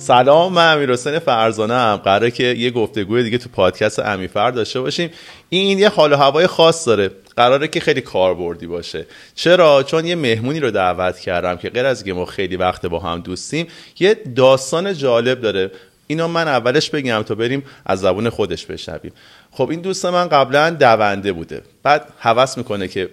[0.00, 4.80] سلام من امیر حسین فرزانه هم قراره که یه گفتگوی دیگه تو پادکست امیفر داشته
[4.80, 5.10] باشیم.
[5.48, 7.10] این یه حال و هوای خاص داره.
[7.36, 9.06] قراره که خیلی کاربردی باشه.
[9.34, 12.98] چرا؟ چون یه مهمونی رو دعوت کردم که غیر از اینکه ما خیلی وقت با
[12.98, 13.66] هم دوستیم
[13.98, 15.70] یه داستان جالب داره.
[16.06, 19.12] اینو من اولش بگم تا بریم از زبون خودش بشنویم.
[19.50, 21.62] خب این دوست من قبلا دونده بوده.
[21.82, 23.08] بعد هوس می‌کنه که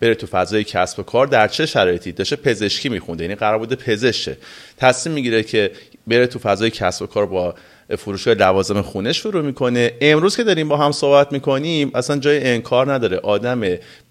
[0.00, 3.24] بره تو فضای کسب و کار در چه شرایطی؟ داشته پزشکی میخونده.
[3.24, 4.36] یعنی قرار بوده پزشکه
[4.76, 5.70] تصمیم می‌گیره که
[6.06, 7.54] بره تو فضای کسب و کار با
[7.98, 9.92] فروشگاه لوازم خونه شروع می‌کنه.
[10.00, 13.16] امروز که داریم با هم صحبت می‌کنیم اصلا جای انکار نداره.
[13.16, 13.60] آدم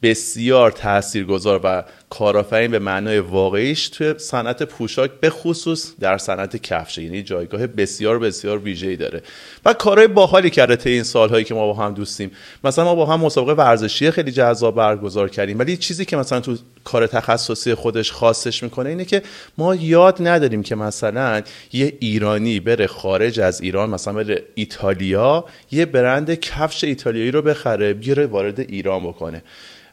[0.02, 6.98] بسیار تاثیرگذار و کارآفرین به معنای واقعیش توی صنعت پوشاک به خصوص در صنعت کفش.
[6.98, 9.22] یعنی جایگاه بسیار بسیار ویژه‌ای داره.
[9.66, 12.31] و کارهای باحالی کرده طی این سالهایی که ما با هم دوستیم.
[12.64, 15.59] مثلا ما با هم مسابقه ورزشی خیلی جذاب برگزار کردیم.
[15.59, 19.22] ولی چیزی که مثلا تو کار تخصصی خودش خاصش می‌کنه اینه که
[19.58, 21.42] ما یاد نداریم که مثلا
[21.73, 27.94] یه ایرانی بره خارج از ایران مثلا بره ایتالیا یه برند کفش ایتالیایی رو بخره
[27.94, 29.44] بیاره وارد ایران بکنه.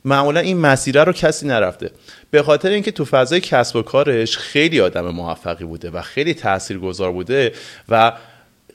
[0.05, 1.91] معمولا این مسیره رو کسی نرفته.
[2.31, 7.13] به خاطر اینکه تو فضای کسب و کارش خیلی آدم موفقی بوده و خیلی تاثیرگذار
[7.13, 7.53] بوده
[7.89, 8.13] و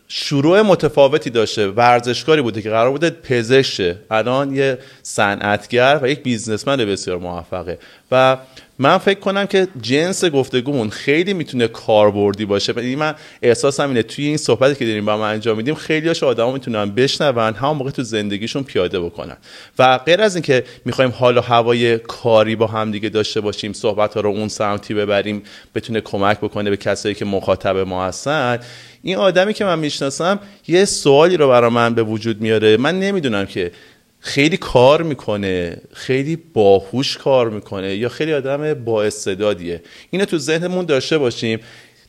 [0.07, 6.77] شروع متفاوتی داشته ورزشکاری بوده که قرار بوده پزشک الان یه صنعتگر و یک بیزنسمن
[6.77, 7.79] بسیار موفقه.
[8.11, 8.37] و
[8.79, 12.73] من فکر کنم که جنس گفتگومون خیلی می‌تونه کاربردی باشه.
[12.77, 16.23] یعنی من احساسم اینه توی این صحبتی که داریم با من انجام میدیم خیلی هاش
[16.23, 19.37] آدما می‌تونن بشنون هم موقع تو زندگیشون پیاده بکنن.
[19.79, 24.13] و غیر از اینکه می‌خوایم حال و هوای کاری با هم دیگه داشته باشیم صحبت
[24.13, 25.43] ها رو اون سمتی ببریم
[25.75, 28.59] بتونه کمک بکنه به کسایی که مخاطب ما هستن
[29.01, 32.77] این آدمی که من می‌شناسم یه سوالی رو برای من به وجود میاره.
[32.77, 33.71] من نمی‌دونم که
[34.19, 39.81] خیلی کار می‌کنه خیلی باهوش کار می‌کنه یا خیلی آدم با استعدادیه.
[40.09, 41.59] اینو تو ذهنمون داشته باشیم.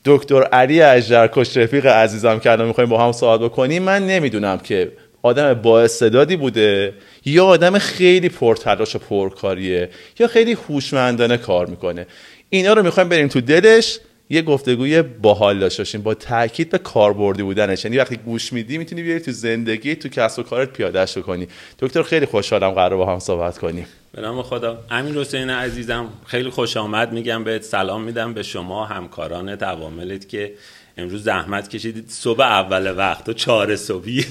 [0.05, 4.93] دکتر علی اجرکش رفیق عزیزم که الان می‌خوایم با هم صحبت بکنیم من نمی‌دونم که
[5.23, 9.89] آدم با استعدادی بوده یا آدم خیلی پرتلاش و پرکاریه
[10.19, 12.07] یا خیلی هوشمندانه کار می‌کنه.
[12.51, 13.99] اینا رو می‌خوایم بریم تو دلش.
[14.31, 17.85] یه گفتگوی باحال داشته باشیم با تاکید به کاربردی بودنش.
[17.85, 22.03] یعنی وقتی گوش میدی می‌تونی بیاری تو زندگی تو کسب و کارت پیادهش کنی دکتر
[22.03, 23.87] خیلی خوشحالم قرار با هم صحبت کنیم.
[24.13, 24.79] به نام خدا.
[24.91, 27.13] امین حسین عزیزم خیلی خوش آمد.
[27.13, 30.53] میگم بهت سلام میدم به شما همکاران عواملت که
[30.97, 32.09] امروز زحمت کشیدید.
[32.09, 34.25] صبح اول وقت و چهار صبحی.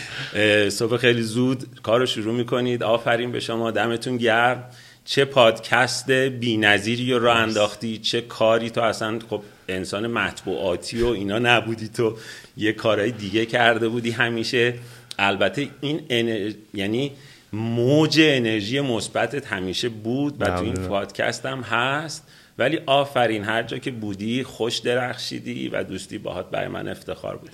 [0.78, 2.82] صبح خیلی زود کار رو شروع می‌کنید.
[2.82, 3.70] آفرین به شما.
[3.70, 4.64] دمتون گرم.
[5.06, 6.10] چه پادکست
[6.58, 12.16] نظیری رو انداختی چه کاری تو اصلا خب انسان مطبوعاتی و اینا نبودی تو
[12.56, 14.74] یه کارهای دیگه کرده بودی همیشه.
[15.18, 17.12] البته این یعنی
[17.52, 22.28] موج انرژی مثبتت همیشه بود و تو این پادکست هم هست.
[22.58, 27.50] ولی آفرین هر جا که بودی خوش درخشیدی و دوستی باهات برای من افتخار بود.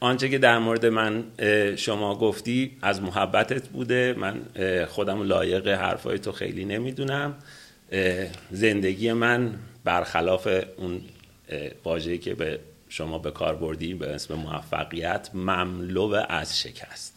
[0.00, 1.24] آنچه که در مورد من
[1.76, 4.14] شما گفتی از محبتت بوده.
[4.18, 4.40] من
[4.86, 7.34] خودم لایق حرفای تو خیلی نمی‌دونم.
[8.50, 11.00] زندگی من برخلاف اون
[11.84, 12.58] واژه‌ای که به
[12.88, 17.16] شما به کار بردی به اسم موفقیت مملو از شکست.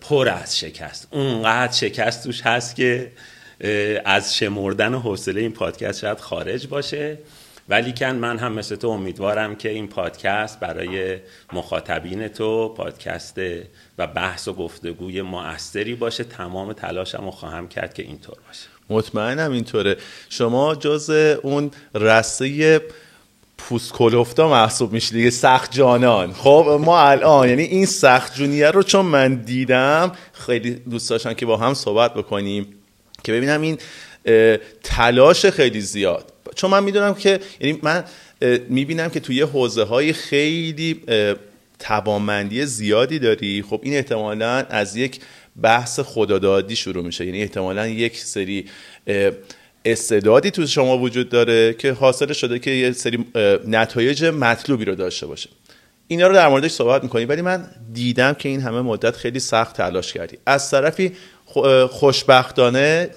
[0.00, 1.08] پر از شکست.
[1.10, 3.12] اونقدر شکست توش هست که
[4.04, 7.18] از شمردن حوصله این پادکست شاید خارج باشه.
[7.68, 11.18] ولی کن من هم مثل تو امیدوارم که این پادکست برای
[11.52, 13.40] مخاطبین تو پادکست
[13.98, 16.24] و بحث و گفتگوی موثری باشه.
[16.24, 18.66] تمام تلاشم رو خواهم کرد که اینطور باشه.
[18.90, 19.96] مطمئنم اینطوره.
[20.28, 21.10] شما جز
[21.42, 22.80] اون رسته
[23.58, 24.00] پوست
[24.40, 26.32] محسوب میشه دیگه سخت جانان.
[26.32, 31.46] خب ما الان یعنی این سخت جونیه رو چون من دیدم خیلی دوست داشتم که
[31.46, 32.74] با هم صحبت بکنیم
[33.24, 33.78] که ببینم این
[34.82, 36.33] تلاش خیلی زیاد.
[36.54, 38.04] چون من می‌دونم که یعنی من
[38.68, 41.00] می‌بینم که توی حوزه های خیلی
[41.78, 43.64] توانمندی زیادی داری.
[43.70, 45.20] خب این احتمالا از یک
[45.62, 47.26] بحث خدادادی شروع میشه.
[47.26, 48.64] یعنی احتمالا یک سری
[49.84, 53.24] استعدادی تو شما وجود داره که حاصل شده که یه سری
[53.66, 55.50] نتایج مطلوبی رو داشته باشه.
[56.08, 57.28] اینا رو در موردش صحبت می‌کنیم.
[57.28, 60.38] ولی من دیدم که این همه مدت خیلی سخت تلاش کردی.
[60.46, 61.12] از طرفی
[61.90, 63.10] خوشبختانه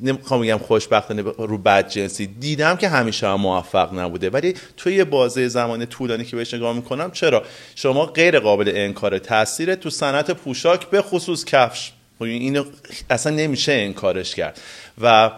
[0.00, 2.26] نمی‌خوام بگم خوشبختانه رو بد جنسی.
[2.26, 4.30] دیدم که همیشه هم موفق نبوده.
[4.30, 7.42] ولی توی یه بازه زمان طولانی که بهش نگاه می‌کنم چرا؟
[7.74, 11.92] شما غیر قابل انکار تاثیر تو صنعت پوشاک به خصوص کفش.
[12.18, 12.64] خب اینو
[13.10, 14.60] اصلا نمیشه انکارش کرد.
[15.00, 15.30] و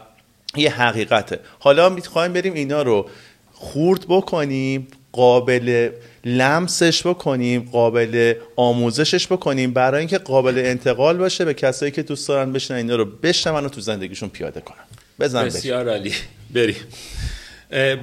[0.56, 1.40] یه حقیقته.
[1.58, 3.08] حالا می‌خوایم بریم اینا رو
[3.52, 4.88] خورد بکنیم.
[5.12, 5.90] قابل
[6.24, 12.52] لمسش بکنیم قابل آموزشش بکنیم برای اینکه قابل انتقال باشه به کسایی که دوست دارن
[12.52, 14.84] بشنن اینا رو بشنون و تو زندگیشون پیاده کنن.
[15.20, 16.12] بزن بسیار عالی.
[16.54, 16.76] بریم.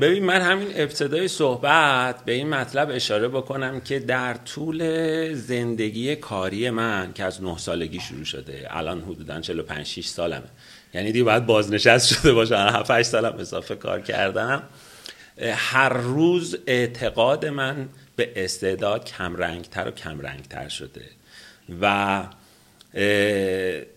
[0.02, 6.70] ببین من همین ابتدای صحبت به این مطلب اشاره بکنم که در طول زندگی کاری
[6.70, 10.44] من که از نه سالگی شروع شده الان حدودا 45 6 سالمه.
[10.94, 14.64] یعنی دیگه باید بازنشست شده باشم 7 8 سالم اضافه کار کردم.
[15.42, 21.06] هر روز اعتقاد من به استعداد کمرنگتر و کمرنگتر شده
[21.82, 22.24] و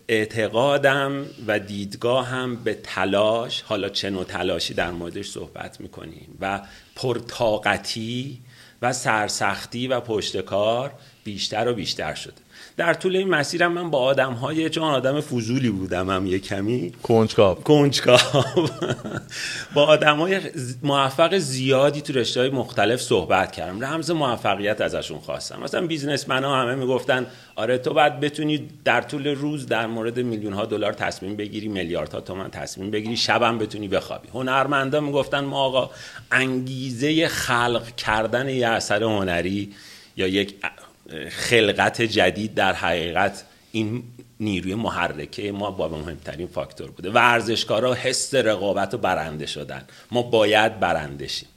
[0.07, 6.61] اعتقادم و دیدگاهم به تلاش حالا چه نوع تلاشی در موردش صحبت می‌کنیم و
[6.95, 8.41] پرتاقتی
[8.81, 10.93] و سرسختی و پشتکار
[11.23, 12.33] بیشتر و بیشتر شده.
[12.79, 16.91] در طول این مسیرم من با آدم های چون آدم فضولی بودم هم یه کمی.
[17.03, 17.55] کنجکاو.
[17.55, 18.19] کنجکاو.
[19.75, 20.41] با آدم های
[20.83, 23.85] موفق زیادی تو رشته های مختلف صحبت کردم.
[23.85, 25.59] رمز موفقیت ازشون خواستم.
[25.63, 30.53] مثلا بیزنسمن ها همه می‌گفتن آره تو باید بتونی در طول روز در مورد میلیون
[30.53, 34.27] ها دلار تصمیم بگیری میلیاردها تومن تصمیم بگیری شبم بتونی بخوابی.
[34.33, 35.89] هنرمندا می‌گفتن ما آقا
[36.31, 39.73] انگیزه خلق کردن یه اثر هنری
[40.17, 40.55] یا یک
[41.29, 44.03] خلقت جدید در حقیقت این
[44.39, 49.83] نیروی محرکه ما با مهمترین فاکتور بوده ورزشکارا حس رقابت و برنده شدن.
[50.11, 51.49] ما باید برنده شیم.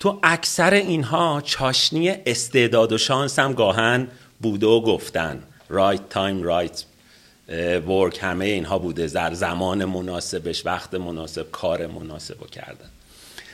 [0.00, 4.08] تو اکثر اینها چاشنی استعداد و شانس هم گاهن
[4.40, 5.42] بوده و گفتن.
[5.68, 6.84] right time right
[7.86, 9.06] work همه اینها بوده.
[9.06, 12.90] در زمان مناسبش وقت مناسب کار مناسب رو کردن.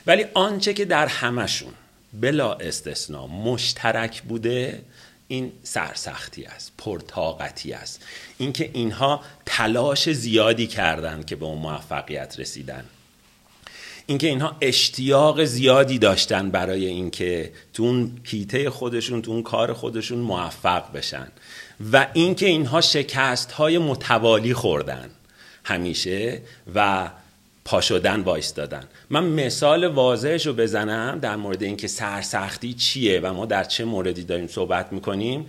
[0.06, 1.72] ولی آنچه که در همشون
[2.12, 4.82] بلا استثنا مشترک بوده
[5.28, 8.04] این سرسختی است پرطاقتی است.
[8.38, 12.84] اینکه اینها تلاش زیادی کردند که به اون موفقیت رسیدن.
[14.06, 20.18] اینکه اینها اشتیاق زیادی داشتن برای اینکه تو اون کیته خودشون تو اون کار خودشون
[20.18, 21.28] موفق بشن.
[21.92, 25.10] و اینکه اینها شکست های متوالی خوردن
[25.64, 26.42] همیشه
[26.74, 27.10] و
[27.68, 28.84] پا شدن وایستادن.
[29.10, 34.24] من مثال واضحش رو بزنم در مورد اینکه سرسختی چیه و ما در چه موردی
[34.24, 35.46] داریم صحبت می‌کنیم.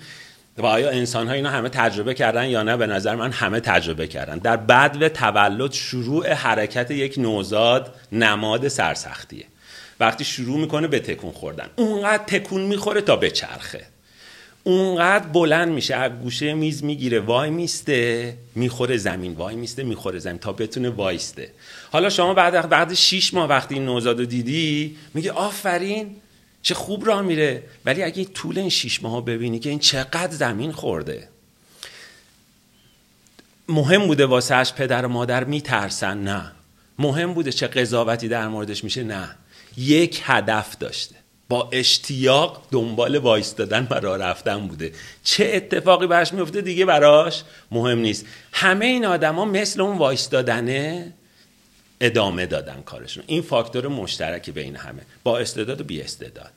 [0.57, 4.07] و آیا انسان ها اینا همه تجربه کردن یا نه؟ به نظر من همه تجربه
[4.07, 4.37] کردن.
[4.37, 9.45] در بعد و تولد شروع حرکت یک نوزاد نماد سرسختیه.
[9.99, 11.69] وقتی شروع می‌کنه به تکون خوردن.
[11.75, 13.81] اونقدر تکون می‌خوره تا به چرخه
[14.69, 20.37] اونقدر بلند میشه از گوشه میز می‌گیره وای میسته می‌خوره زمین وای میسته می‌خوره زمین
[20.37, 21.51] تا بتونه وایسته.
[21.91, 26.15] حالا شما بعد بعد 6 ماه وقتی این نوزاد دیدی میگه آفرین
[26.61, 27.63] چه خوب راه میره.
[27.85, 31.27] ولی اگه طول این 6 ماه ببینی که این چقدر زمین خورده.
[33.69, 36.51] مهم بوده واسهش پدر و مادر میترسن؟ نه.
[36.99, 39.35] مهم بوده چه قضاوتی در موردش میشه؟ نه.
[39.77, 41.15] یک هدف داشته.
[41.49, 44.91] با اشتیاق دنبال وایستادن و راه رفتن بوده.
[45.23, 48.25] چه اتفاقی براش میفته دیگه براش مهم نیست.
[48.53, 51.13] همه این آدما مثل اون وایستادنه
[52.01, 53.23] ادامه دادن کارشون.
[53.27, 55.01] این فاکتور مشترکی بین همه.
[55.23, 56.51] با استعداد و بی استعداد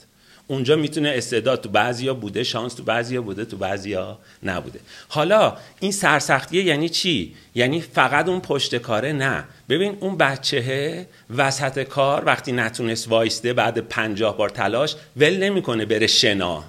[0.46, 4.80] اونجا می‌تونه استعداد تو بعضیا بوده شانس تو بعضیا بوده تو بعضیا نبوده.
[5.08, 9.44] حالا این سرسختیه یعنی چی؟ یعنی فقط اون پشت کاره نه.
[9.68, 11.06] ببین اون بچهه
[11.36, 16.64] وسط کار وقتی نتونست وایسته بعد پنجاه بار تلاش ول نمی‌کنه بره شنا.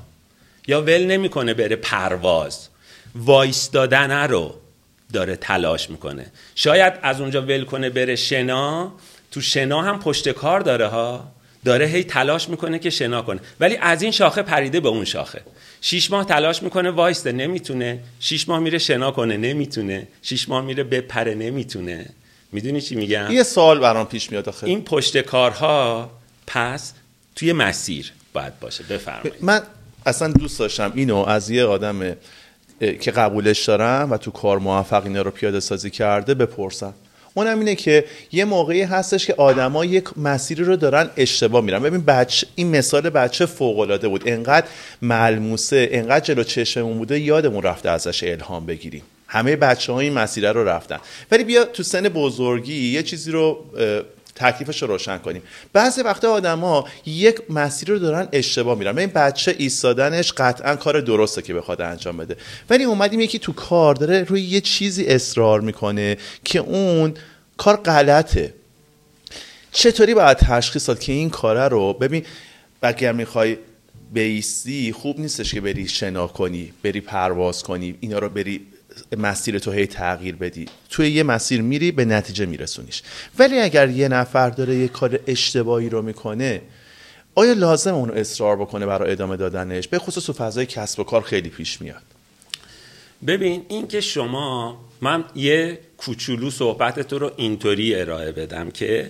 [0.67, 2.67] یا ول نمی‌کنه بره پرواز.
[3.15, 4.55] وایستادن رو
[5.13, 6.25] داره تلاش می‌کنه.
[6.55, 8.93] شاید از اونجا ول کنه بره شنا.
[9.31, 11.31] تو شنا هم پشت کار داره ها.
[11.65, 13.39] داره هی تلاش می‌کنه که شنا کنه.
[13.59, 15.41] ولی از این شاخه پریده به اون شاخه.
[15.81, 17.99] شیش ماه تلاش می‌کنه وایسته نمی‌تونه.
[18.19, 20.07] شیش ماه میره شنا کنه نمی‌تونه.
[20.21, 22.05] شیش ماه میره بپره نمی‌تونه.
[22.51, 24.67] می‌دونی چی میگم؟ یه سال برام پیش میاد آخه.
[24.67, 26.11] این پشت کارها
[26.47, 26.93] پس
[27.35, 28.83] توی مسیر باید باشه.
[28.83, 29.33] بفرمایید.
[29.41, 29.61] من
[30.05, 32.15] اصلا دوست داشتم اینو از یه آدم
[32.79, 36.93] که قبولش دارم و تو کار موفق اینا رو پیاده سازی کرده بپرسم.
[37.33, 41.83] اونم اینه که یه موقعی هستش که آدما یک مسیری رو دارن اشتباه میرن.
[41.83, 44.23] ببین بچه این مثال بچه فوق العاده بود.
[44.25, 44.67] انقدر
[45.01, 49.03] ملموسه انقدر جلو چشممون بوده یادمون رفته ازش الهام بگیریم.
[49.27, 50.99] همه بچه ها این مسیر رو رفتن.
[51.31, 53.65] ولی بیا تو سن بزرگی یه چیزی رو
[54.35, 55.41] تکلیفش رو روشن کنیم.
[55.73, 58.99] بعضی وقتا آدما یک مسیر رو دارن اشتباه میرن.
[58.99, 62.37] این بچه ایستادنش قطعا کار درسته که بخواد انجام بده.
[62.69, 67.13] ولی اومدیم یکی تو کار داره روی یه چیزی اصرار می‌کنه که اون
[67.57, 68.53] کار غلطه.
[69.71, 72.25] چطوری باید تشخیص داد که این کاره رو ببین
[72.81, 73.57] اگر می‌خوای
[74.13, 78.67] بیستی خوب نیستش که بری شنا کنی بری پرواز کنی اینا رو بری
[79.17, 80.65] مسیر تو هی تغییر بدی.
[80.89, 83.03] توی یه مسیر میری به نتیجه میرسونیش.
[83.39, 86.61] ولی اگر یه نفر داره یه کار اشتباهی رو می‌کنه
[87.35, 91.21] آیا لازم اونو اصرار بکنه برای ادامه دادنش؟ به خصوص تو فضای کسب و کار
[91.21, 92.01] خیلی پیش میاد.
[93.27, 99.09] ببین این که شما من یه کوچولو صحبت تو رو اینطوری ارائه بدم که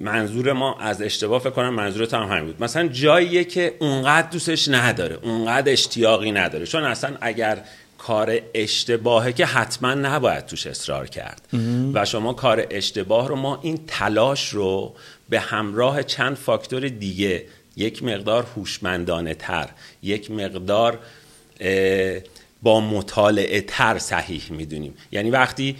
[0.00, 2.62] منظور ما از اشتباه فکر کنم منظور تو هم همین بود.
[2.62, 6.66] مثلا جاییه که اونقدر دوستش نداره اونقدر اشتیاقی نداره.
[6.66, 7.64] چون اصلا اگر
[8.06, 11.48] کار اشتباهه که حتما نباید توش اصرار کرد.
[11.94, 14.94] و شما کار اشتباه رو ما این تلاش رو
[15.28, 17.44] به همراه چند فاکتور دیگه
[17.76, 19.68] یک مقدار هوشمندانه تر
[20.02, 20.98] یک مقدار
[22.62, 24.94] با مطالعه تر صحیح می‌دونیم.
[25.12, 25.76] یعنی وقتی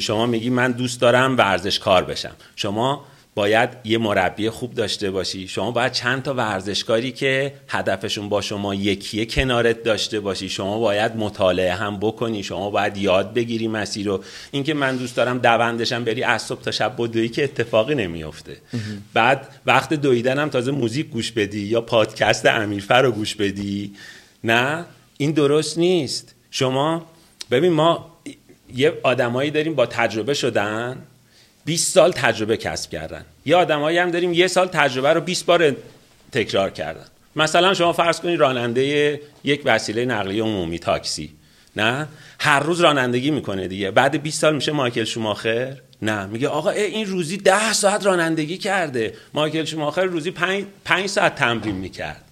[0.00, 2.36] شما میگی من دوست دارم ورزشکار بشم.
[2.56, 5.48] شما باید یه مربی خوب داشته باشی.
[5.48, 10.48] شما باید چند تا ورزشکاری که هدفشون با شما یکیه کنارت داشته باشی.
[10.48, 12.42] شما باید مطالعه هم بکنی.
[12.42, 14.24] شما باید یاد بگیری مسیر رو.
[14.50, 18.56] اینکه من دوست دارم دوندشم بری از صبح تا شب بدوی که اتفاقی نمیافته.
[19.14, 23.94] بعد وقت دویدن تازه موزیک گوش بدی یا پادکست امیرفر رو گوش بدی.
[24.44, 24.84] نه
[25.18, 26.34] این درست نیست.
[26.50, 27.06] شما
[27.50, 28.12] ببین ما
[28.74, 31.02] یه آدمایی داریم با تجربه شدن.
[31.64, 33.24] 20 سال تجربه کسب کردن.
[33.44, 35.76] یه آدمایی هم داریم یه سال تجربه رو 20 بار
[36.32, 37.04] تکرار کردن.
[37.36, 41.32] مثلا شما فرض کنید راننده یک وسیله نقلیه عمومی تاکسی.
[41.76, 42.08] نه؟
[42.40, 43.90] هر روز رانندگی می‌کنه دیگه.
[43.90, 46.26] بعد 20 سال میشه مایکل شوماخر؟ نه.
[46.26, 49.14] میگه آقا این روزی 10 ساعت رانندگی کرده.
[49.34, 52.24] مایکل شوماخر روزی 5 5 ساعت تمرین می‌کرد.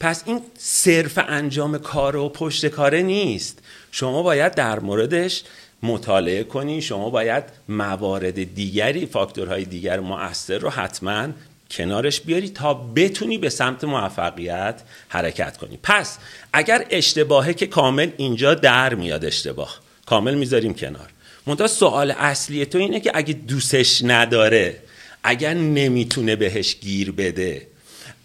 [0.00, 3.58] پس این صرف انجام کار و پشت کاره نیست.
[3.92, 5.42] شما باید در موردش
[5.82, 11.28] مطالعه کنی شما باید موارد دیگری فاکتورهای دیگر مؤثر رو حتما
[11.70, 15.78] کنارش بیاری تا بتونی به سمت موفقیت حرکت کنی.
[15.82, 16.18] پس
[16.52, 19.80] اگر اشتباهه که کامل اینجا در میاد اشتباه.
[20.06, 21.08] کامل می‌ذاریم کنار.
[21.46, 24.78] منتها سوال اصلی تو اینه که اگه دوستش نداره
[25.24, 27.66] اگر نمی‌تونه بهش گیر بده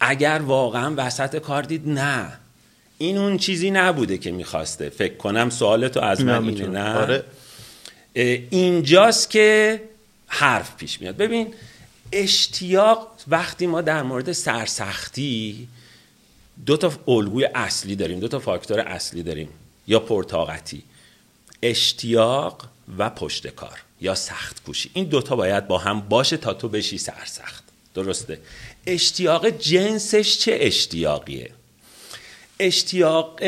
[0.00, 2.32] اگر واقعا وسط کار دید نه.
[2.98, 4.90] این اون چیزی نبوده که می‌خواسته.
[4.90, 7.24] فکر کنم سوالتو از من اینه نه؟ آره.
[8.12, 9.80] اینجاست که
[10.26, 11.16] حرف پیش میاد.
[11.16, 11.54] ببین
[12.12, 15.68] اشتیاق وقتی ما در مورد سرسختی
[16.66, 19.48] دو تا الگوی اصلی داریم دو تا فاکتور اصلی داریم
[19.86, 20.82] یا پرتاقتی
[21.62, 26.68] اشتیاق و پشت کار یا سخت کوشی این دوتا باید با هم باشه تا تو
[26.68, 27.64] بشی سرسخت.
[27.94, 28.40] درسته؟
[28.86, 31.50] اشتیاق جنسش چه اشتیاقیه؟
[32.60, 33.40] اشتیاق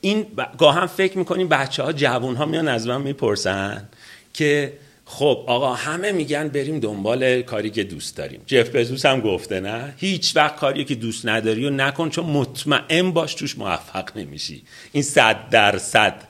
[0.00, 0.26] این
[0.58, 3.88] گاه هم فکر می‌کنیم بچه ها جوون ها میان از من می‌پرسن.
[4.36, 4.72] که
[5.04, 8.40] خب آقا همه میگن بریم دنبال کاری که دوست داریم.
[8.46, 13.10] جف بزوس هم گفته نه؟ هیچ وقت کاری که دوست نداری و نکن چون مطمئن
[13.10, 14.62] باش توش موفق نمیشی.
[14.92, 16.22] این صد درصد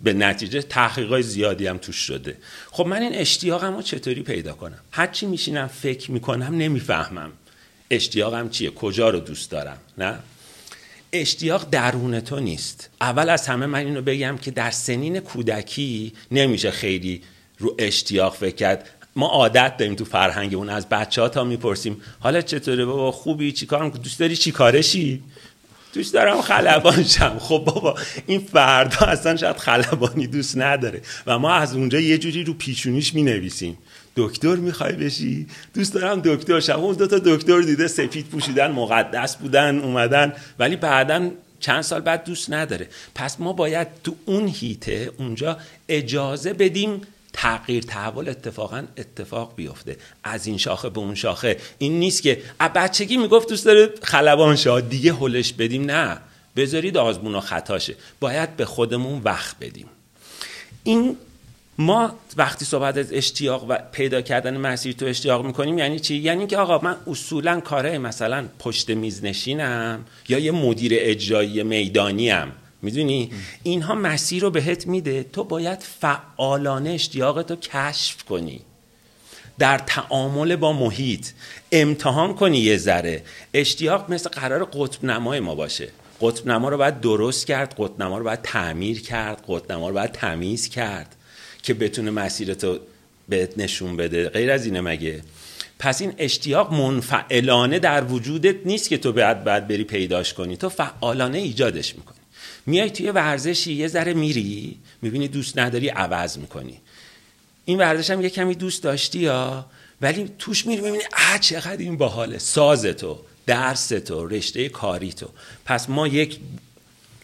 [0.00, 2.36] به نتیجه تحقیقات زیادی هم توش شده.
[2.70, 7.32] خب من این اشتیاقم رو چطوری پیدا کنم؟ هرچی میشینم فکر می‌کنم نمی‌فهمم.
[7.90, 10.18] اشتیاقم چیه؟ کجا رو دوست دارم؟ نه؟
[11.12, 12.90] اشتیاق درون تو نیست.
[13.00, 17.22] اول از همه من اینو بگم که در سنین کودکی نمیشه خیلی
[17.58, 18.90] رو اشتیاق فکر کرد.
[19.16, 23.52] ما عادت داریم تو فرهنگ اون از بچه ها تا می‌پرسیم حالا چطوره بابا؟ خوبی؟
[23.52, 25.22] چیکار دوست داری چیکارشی؟
[25.92, 27.96] دوست دارم خلبان شم خب بابا
[28.26, 31.00] این فردا اصلا شاید خلبانی دوست نداره.
[31.26, 33.78] و ما از اونجا یه جوری رو پیشونیش می نویسیم
[34.16, 36.80] دکتر می‌خوای بشی؟ دوست دارم دکتر شم.
[36.80, 40.32] اون دو تا دکتر دیده سفید پوشیدن مقدس بودن اومدن.
[40.58, 42.88] ولی بعدا چند سال بعد دوست نداره.
[43.14, 45.58] پس ما باید تو اون هیته اونجا
[45.88, 47.00] اجازه بدیم
[47.36, 49.96] تغییر تحول اتفاقا اتفاق بیفته.
[50.24, 51.56] از این شاخه به اون شاخه.
[51.78, 52.42] این نیست که
[52.74, 55.90] بچگی می‌گفت دوست داره خلبان شاد دیگه هلش بدیم.
[55.90, 56.18] نه.
[56.56, 57.94] بذارید آزمون و خطاشه.
[58.20, 59.86] باید به خودمون وقت بدیم.
[60.84, 61.16] این
[61.78, 66.46] ما وقتی صحبت از اشتیاق و پیدا کردن مسیر تو اشتیاق می‌کنیم یعنی چی؟ یعنی
[66.46, 72.52] که آقا من اصولا کاره مثلا پشت میز نشینم یا یه مدیر اجرایی می‌دانیم.
[72.86, 73.30] می‌دونی؟
[73.62, 75.22] اینها مسیر رو بهت میده.
[75.22, 78.60] تو باید فعالانه اشتیاقتو کشف کنی.
[79.58, 81.26] در تعامل با محیط.
[81.72, 83.22] امتحان کنی یه ذره.
[83.54, 85.88] اشتیاق مثل قرار قطب نمای ما باشه.
[86.20, 89.94] قطب نما رو باید درست کرد قطب نما رو باید تعمیر کرد قطب نما رو
[89.94, 91.16] باید تمیز کرد
[91.62, 92.78] که بتونه مسیرتو
[93.28, 94.28] بهت نشون بده.
[94.28, 95.22] غیر از اینه مگه؟
[95.78, 100.56] پس این اشتیاق منفعلانه در وجودت نیست که تو باید بعد بری پیداش کنی.
[100.56, 102.16] تو فعالانه ایجادش می‌کنی.
[102.66, 106.80] میای توی ورزشی یه ذره میری می‌بینی دوست نداری عوض می‌کنی.
[107.64, 109.66] این ورزش هم یه کمی دوست داشتی یا؟
[110.00, 115.28] ولی توش میری می‌بینی اه چقدر این باحاله ساز تو درس تو رشته کاری تو.
[115.64, 116.40] پس ما یک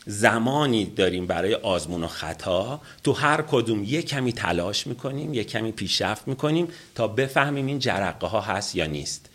[0.06, 2.80] زمانی داریم برای آزمون و خطا.
[3.04, 8.26] تو هر کدوم یه کمی تلاش می‌کنیم یه کمی پیشرفت می‌کنیم تا بفهمیم این جرقه
[8.26, 9.26] ها هست یا نیست.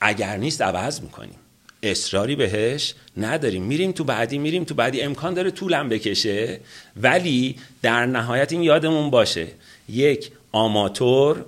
[0.00, 1.38] اگر نیست عوض می‌کنیم.
[1.86, 3.62] اصراری بهش نداریم.
[3.62, 5.00] میریم تو بعدی میریم تو بعدی.
[5.00, 6.60] امکان داره طولم بکشه
[6.96, 9.46] ولی در نهایت این یادمون باشه.
[9.88, 11.44] یک آماتور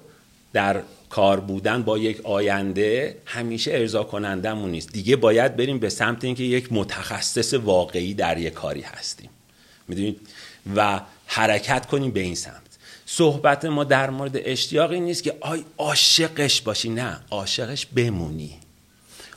[0.53, 4.93] در کار بودن با یک آینده همیشه ارضا کنندمون نیست.
[4.93, 9.31] دیگه باید بریم به سمت اینکه یک متخصص واقعی در یک کاری هستیم.
[9.89, 10.21] می‌دونید؟
[10.77, 12.63] و حرکت کنیم به این سمت.
[13.07, 16.89] صحبت ما در مورد اشتیاقی نیست که آی عاشقش باشی.
[16.89, 18.58] نه عاشقش بمونی.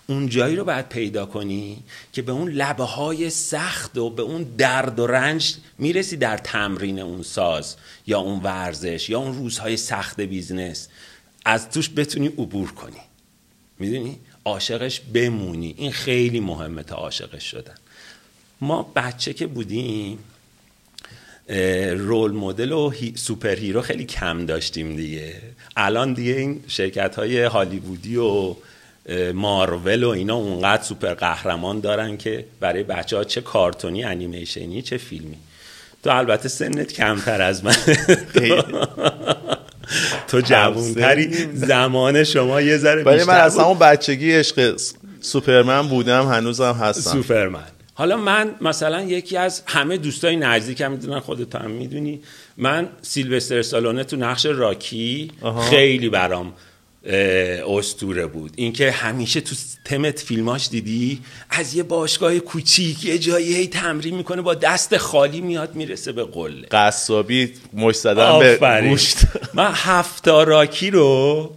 [0.07, 4.43] اون جایی رو باید پیدا کنی که به اون لبه های سخت و به اون
[4.43, 7.75] درد و رنج می‌رسی در تمرین اون ساز
[8.07, 10.87] یا اون ورزش یا اون روزهای سخت business.
[11.45, 13.01] از توش بتونی عبور کنی.
[13.79, 15.75] می‌دونی؟ عاشقش بمونی.
[15.77, 17.75] این خیلی مهمه تا عاشقش شدن.
[18.61, 20.19] ما بچه که بودیم
[21.97, 25.41] role model و super hero خیلی کم داشتیم دیگه.
[25.77, 28.55] الان دیگه این شرکت های هالیوودی و
[29.33, 34.97] مارول و اینا اونقدر سوپر قهرمان دارن که برای بچه ها چه کارتونی انیمیشنی چه
[34.97, 35.37] فیلمی.
[36.03, 37.75] تو البته سنت کمتر از من.
[40.27, 41.47] تو جوانتری.
[41.53, 44.79] زمان شما یه ذره بیشتر من از همون بچگی عشق
[45.21, 47.11] سوپرمن بودم هنوزم هستم.
[47.11, 47.63] سوپرمن.
[47.93, 52.21] حالا من مثلا یکی از همه دوستای نزدیکم می‌دونن خودت هم می‌دونی
[52.57, 55.31] من سیلوستر سالونه تو نقش راکی
[55.69, 56.53] خیلی برام
[57.05, 58.53] استوره بود.
[58.55, 59.55] اینکه همیشه تو
[59.85, 65.41] تمت فیلماش دیدی؟ از یه باشگاه کوچیک یه جایی هی تمرین می‌کنه با دست خالی
[65.41, 66.67] میاد می‌رسه به قله.
[66.71, 69.17] قصابی مش زدن به گوشت.
[69.53, 71.51] من هفتا راکی رو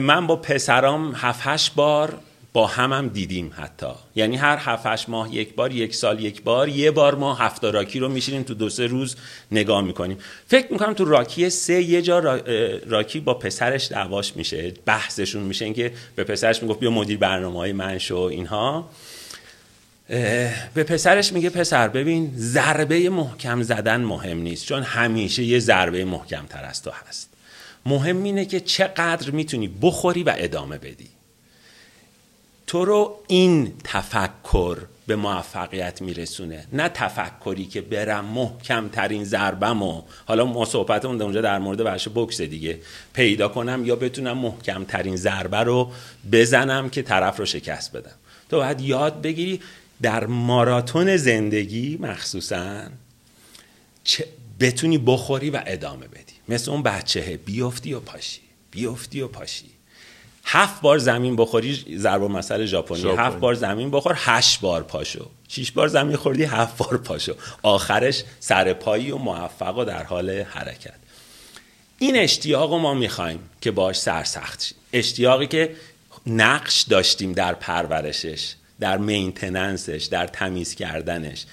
[0.00, 2.18] من با پسرام هفت هشت بار
[2.52, 3.86] با هم هم دیدیم حتی.
[4.16, 7.98] یعنی هر هفت ماه یک بار یک سال یک بار یه بار ما هفته راکی
[7.98, 9.16] رو میشینیم تو دو سه روز
[9.52, 10.18] نگاه می‌کنیم.
[10.46, 12.18] فکر می‌کنم تو راکی سه یه جا
[12.86, 15.64] راکی با پسرش دعواش میشه بحثشون میشه.
[15.64, 18.90] اینکه به پسرش می‌گفت بیا مدیر برنامه های من شو اینها.
[20.74, 26.46] به پسرش میگه پسر ببین ضربه محکم زدن مهم نیست چون همیشه یه ضربه محکم
[26.46, 27.30] تر از تو هست.
[27.86, 31.08] مهم اینه که چقدر می‌تونی بخوری و ادامه بدی.
[32.66, 36.66] تو رو این تفکر به موفقیت میرسونه.
[36.72, 42.08] نه تفکری که برم محکم ترین ضربم و حالا ما صحبتمون اونجا در مورد بخش
[42.14, 42.78] بکس دیگه.
[43.12, 45.92] پیدا کنم یا بتونم محکم ترین ضربه رو
[46.32, 48.14] بزنم که طرف رو شکست بدم.
[48.50, 49.60] تو باید یاد بگیری
[50.02, 52.82] در ماراتون زندگی مخصوصا
[54.60, 56.34] بتونی بخوری و ادامه بدی.
[56.48, 58.40] مثل اون بچه بیفتی و پاشی.
[58.70, 59.71] بیفتی و پاشی.
[60.44, 63.10] هفت بار زمین بخوری ضرب مسئله ژاپنی.
[63.16, 65.30] هفت بار زمین بخور هشت بار پاشو.
[65.48, 67.34] شیش بار زمین خوردی هفت بار پاشو.
[67.62, 70.94] آخرش سر پایی و موفق و در حال حرکت.
[71.98, 74.78] این اشتیاق رو ما می‌خوایم که باش سرسخت شیم.
[74.92, 75.76] اشتیاقی که
[76.26, 81.44] نقش داشتیم در پرورشش در مینتننسش در تمیز کردنش.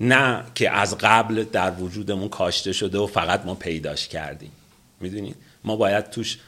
[0.00, 4.52] نه که از قبل در وجودمون کاشته شده و فقط ما پیداش کردیم.
[5.00, 6.38] می‌دونید؟ ما باید توش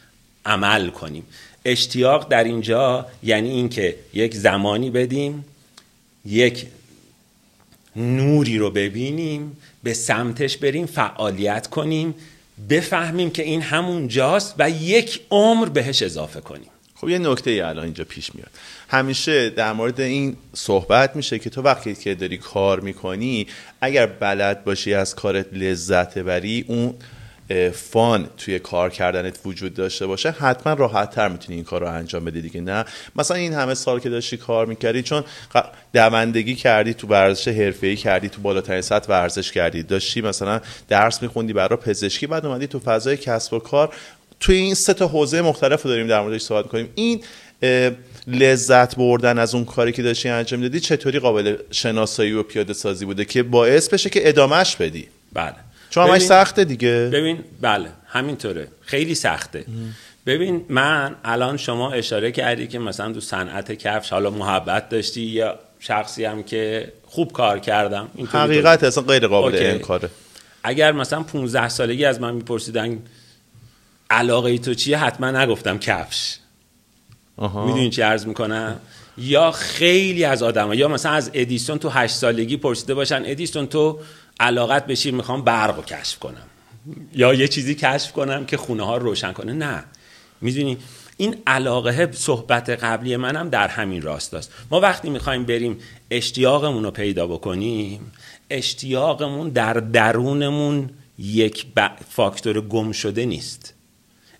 [0.46, 1.24] عمل کنیم.
[1.64, 5.44] اشتیاق در اینجا یعنی اینکه یک زمانی بدیم
[6.24, 6.66] یک
[7.96, 12.14] نوری رو ببینیم به سمتش بریم فعالیت کنیم
[12.70, 16.70] بفهمیم که این همون جاست و یک عمر بهش اضافه کنیم.
[16.94, 18.50] خب یه نکته ای الان اینجا پیش میاد.
[18.88, 23.46] همیشه در مورد این صحبت میشه که تو وقتی که داری کار می‌کنی
[23.80, 26.94] اگر بلد باشی از کارت لذت بری اون
[27.74, 32.24] فان توی کار کردنت وجود داشته باشه حتما راحت تر می‌تونی این کار رو انجام
[32.24, 32.84] بدی دیگه نه؟
[33.16, 35.24] مثلا این همه سال که داشتی کار می‌کردی چون
[35.92, 41.52] دوندگی کردی تو ورزش حرفه‌ای کردی تو بالاترین سطح ورزش کردی داشتی مثلا درس میخوندی
[41.52, 43.94] برای پزشکی بعد اومدی تو فضای کسب و کار
[44.40, 47.24] توی این سه تا حوزه مختلف داریم در موردش صحبت کنیم این
[48.26, 53.04] لذت بردن از اون کاری که داشتی انجام دادی چطوری قابل شناسایی و پیاده سازی
[53.04, 55.69] بوده که باعث بشه که ادامهش بدی؟ بله.
[55.90, 57.10] چون همش سخته دیگه.
[57.12, 58.68] ببین بله همینطوره.
[58.80, 59.64] خیلی سخته.
[60.26, 65.58] ببین من الان شما اشاره کردی که مثلا تو صنعت کفش حالا محبت داشتی یا
[65.80, 70.10] شخصی هم که خوب کار کردم حقیقت اصلا غیر قابل کاره.
[70.64, 72.98] اگر مثلا 15 سالگی از من میپرسیدن
[74.10, 76.36] علاقه ای تو چیه؟ حتما نگفتم کفش.
[77.38, 78.80] می‌دونی چی عرض می‌کنم؟
[79.18, 83.98] یا خیلی از آدم یا مثلا از ادیسون تو هشت سالگی پرسیده باشن ادیسون تو
[84.40, 86.46] علاقت بشی می‌خوام برق رو کشف کنم.
[87.14, 89.52] یا یه چیزی کشف کنم که خونه ها رو روشن کنه.
[89.52, 89.84] نه.
[90.40, 90.78] می‌دونی
[91.16, 94.52] این علاقه صحبت قبلی منم در همین راست است.
[94.70, 95.78] ما وقتی می‌خوایم بریم
[96.10, 98.12] اشتیاقمون رو پیدا بکنیم
[98.50, 101.66] اشتیاقمون در درونمون یک
[102.08, 103.74] فاکتور گم شده نیست.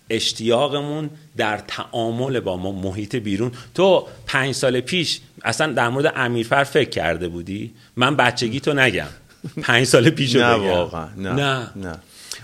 [0.09, 3.51] اشتیاقمون در تعامل با ما محیط بیرون.
[3.75, 9.07] تو پنج سال پیش اصلا در مورد امیرفر فکر کرده بودی؟ من بچگی تو نگم.
[9.61, 11.07] پنج سال پیش نه واقعا.
[11.17, 11.71] نه.
[11.75, 11.99] نه.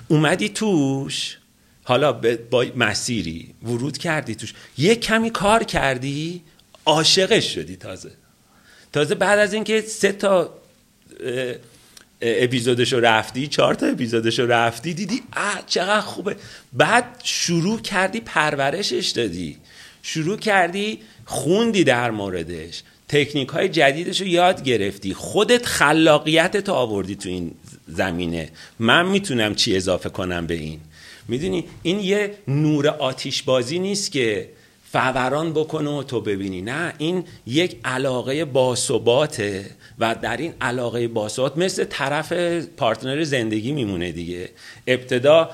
[0.07, 1.37] اومدی توش
[1.83, 2.13] حالا
[2.51, 4.53] با مسیری ورود کردی توش.
[4.77, 6.41] یک کمی کار کردی
[6.85, 8.11] عاشقش شدی تازه.
[8.93, 10.53] تازه بعد از اینکه سه تا
[12.21, 16.35] اپیزودش رو رفتی چهار تا اپیزودش رو رفتی دیدی اه چقدر خوبه.
[16.73, 19.57] بعد شروع کردی پرورشش دادی.
[20.03, 22.83] شروع کردی خوندی در موردش.
[23.09, 25.13] تکنیک های جدیدش رو یاد گرفتی.
[25.13, 27.51] خودت خلاقیت تو آوردی تو این
[27.87, 28.49] زمینه.
[28.79, 30.79] من می‌تونم چی اضافه کنم به این؟
[31.27, 34.49] می‌دونی؟ این یه نور آتیش بازی نیست که
[34.91, 36.61] فوران بکنه و تو ببینی.
[36.61, 39.65] نه این یک علاقه باثباته
[39.99, 42.33] و در این علاقه باثبات مثل طرف
[42.77, 44.49] partner زندگی میمونه دیگه.
[44.87, 45.49] ابتدا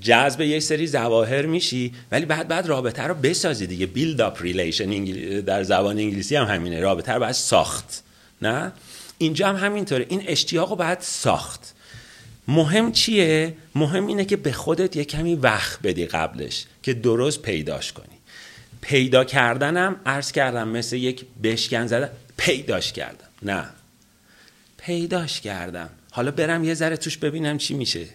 [0.00, 3.86] جذب یک سری ظواهر میشی ولی بعد بعد رابطه رو بسازی دیگه.
[3.86, 5.04] build up relation
[5.40, 6.80] در زبان انگلیسی هم همینه.
[6.80, 8.02] رابطه رو باید ساخت.
[8.42, 8.72] نه؟
[9.18, 10.06] اینجا هم همینطوره.
[10.08, 11.74] این اشتیاق رو باید ساخت.
[12.48, 17.92] مهم چیه؟ مهم اینه که به خودت یه کمی وقت بدی قبلش که درست پیداش
[17.92, 18.06] کنی.
[18.80, 22.10] پیدا کردنم عرض کردم مثل یک بشکن زدن.
[22.36, 23.28] پیداش کردم.
[23.42, 23.64] نه.
[24.76, 25.90] پیداش کردم.
[26.10, 28.06] حالا برم یه ذره توش ببینم چی میشه.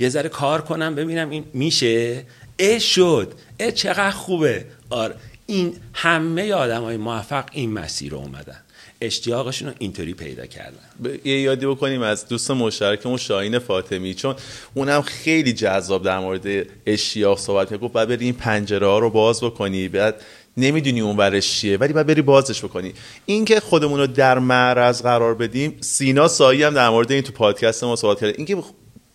[0.00, 2.24] یه ذره کار کنم ببینم این میشه؟
[2.58, 3.32] اه شد.
[3.60, 4.64] اه چقدر خوبه.
[4.90, 5.14] آره.
[5.46, 8.60] این همه آدم های موفق این مسیر رو اومدن.
[9.00, 10.78] اشتیاقشون رو اینطوری پیدا کردن.
[11.24, 14.34] یه یادی بکنیم از دوست مشترکمون شاهین فاطمی چون
[14.74, 19.40] اونم خیلی جذاب در مورد اشتیاق صحبت می‌گفت بعد بری این پنجره ها رو باز
[19.44, 20.22] بکنی بعد
[20.56, 22.92] نمی‌دونی اون ورش چیه ولی بعد بری بازش بکنی.
[23.26, 27.84] اینکه خودمون رو در معرض قرار بدیم سینا سایی هم در مورد این تو پادکست
[27.84, 28.34] ما صحبت کرده.
[28.36, 28.56] اینکه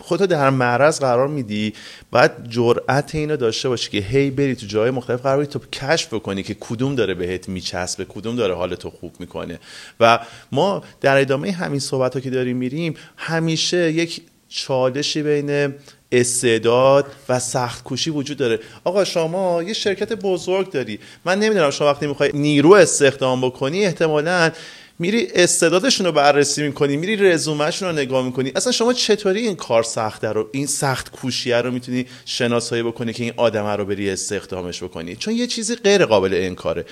[0.03, 1.73] خودتو در معرض قرار میدی
[2.11, 6.13] باید جرأت اینو داشته باشی که هی بری تو جای مختلف قرار بدی تو کشف
[6.13, 9.59] بکنی که کدوم داره بهت میچسبه کدوم داره حالتو خوب می‌کنه.
[9.99, 10.19] و
[10.51, 15.73] ما در ادامه همین صحبت ها که داریم میریم همیشه یک چالشی بین
[16.11, 18.59] استعداد و سخت کوشی وجود داره.
[18.83, 20.99] آقا شما یه شرکت بزرگ داری.
[21.25, 24.51] من نمی‌دونم شما وقتی می‌خوای نیرو استخدام بکنی احتمالاً
[24.99, 28.51] میری استعدادشون رو بررسی می‌کنی میری رزومهشون رو نگاه می‌کنی.
[28.55, 33.23] اصلا شما چطوری این کار سخته رو این سخت کوشیه رو می‌تونی شناسایی بکنی که
[33.23, 36.85] این آدمه رو بری استخدامش بکنی؟ چون یه چیزی غیر قابل انکاره.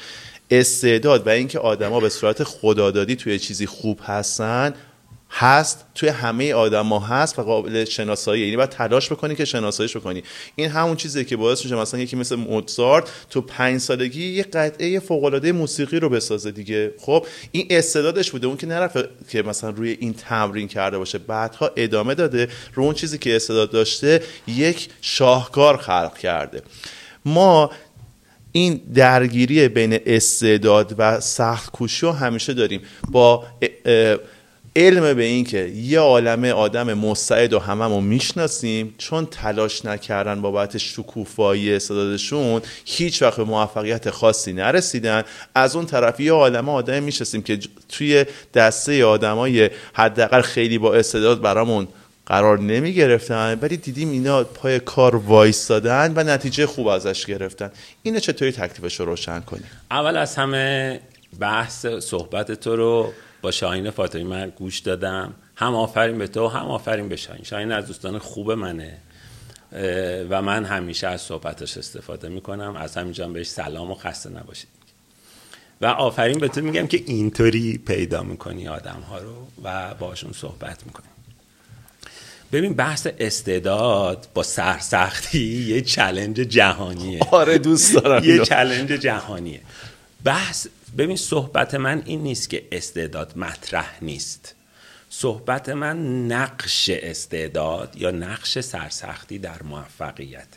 [0.51, 4.73] استعداد و اینکه آدما به صورت خدادادی توی چیزی خوب هستن
[5.31, 8.43] هست توی همه آدما هست و قابل شناسایی.
[8.43, 10.23] یعنی باید تلاش بکنی که شناساییش بکنی.
[10.55, 14.99] این همون چیزیه که باعث میشه مثلا یکی مثل موزارت تو پنج سالگی یه قطعه
[14.99, 16.93] فوق العاده موسیقی رو بسازه دیگه.
[16.99, 18.47] خب این استعدادش بوده.
[18.47, 21.17] اون که نرفت که مثلا روی این تمرین کرده باشه.
[21.17, 22.47] بعدها ادامه داده.
[22.73, 26.61] رو اون چیزی که استعداد داشته یک شاهکار خلق کرده.
[27.25, 27.71] ما
[28.51, 32.81] این درگیری بین استعداد و سخت کوشی رو همیشه داریم.
[33.11, 33.45] با
[34.75, 40.77] علم به این که یه عالمه آدم مستعد و هممون می‌شناسیم چون تلاش نکردن بابت
[40.77, 45.23] شکوفایی استعدادشون هیچ وقت به موفقیت خاصی نرسیدن.
[45.55, 51.41] از اون طرف یه عالمه آدم می‌شناسیم که توی دسته آدمای حداقل خیلی با استعداد
[51.41, 51.87] برامون
[52.25, 57.71] قرار نمی گرفتن ولی دیدیم اینا پای کار وایستادن و نتیجه خوب ازش گرفتن.
[58.03, 60.99] اینه چطوری تکلیفش رو روشن کنیم؟ اول از همه
[61.39, 65.33] بحث صحبت تو رو با شاهین فاطمی من گوش دادم.
[65.55, 67.43] هم آفرین به تو هم آفرین به شاهین.
[67.43, 68.97] شاهین از دوستان خوب منه.
[70.29, 72.75] و من همیشه از صحبتش استفاده می‌کنم.
[72.75, 74.67] از همینجا بهش سلام و خسته نباشید.
[75.81, 80.85] و آفرین به تو میگم که اینطوری پیدا می‌کنی آدم ها رو و باشون صحبت
[80.85, 81.07] می‌کنی.
[82.51, 87.19] ببین بحث استعداد با سرسختی یه چلنج جهانیه.
[87.31, 89.61] آره دوست دارم یه چلنج جهانیه.
[90.23, 94.55] بحث ببین صحبت من این نیست که استعداد مطرح نیست.
[95.09, 100.47] صحبت من نقش استعداد یا نقش سرسختی در موفقیت.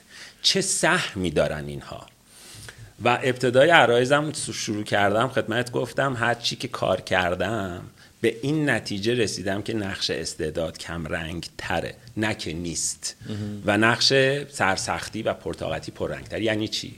[0.42, 2.06] چه سهمی دارن اینها؟
[3.04, 7.82] و ابتدای عرایزم شروع کردم خدمت گفتم هر چی که کار کردم
[8.20, 13.16] به این نتیجه رسیدم که نقش استعداد کم رنگ تره نه که نیست.
[13.66, 14.12] و نقش
[14.50, 16.94] سرسختی و پرتاقتی پررنگ تر یعنی چی؟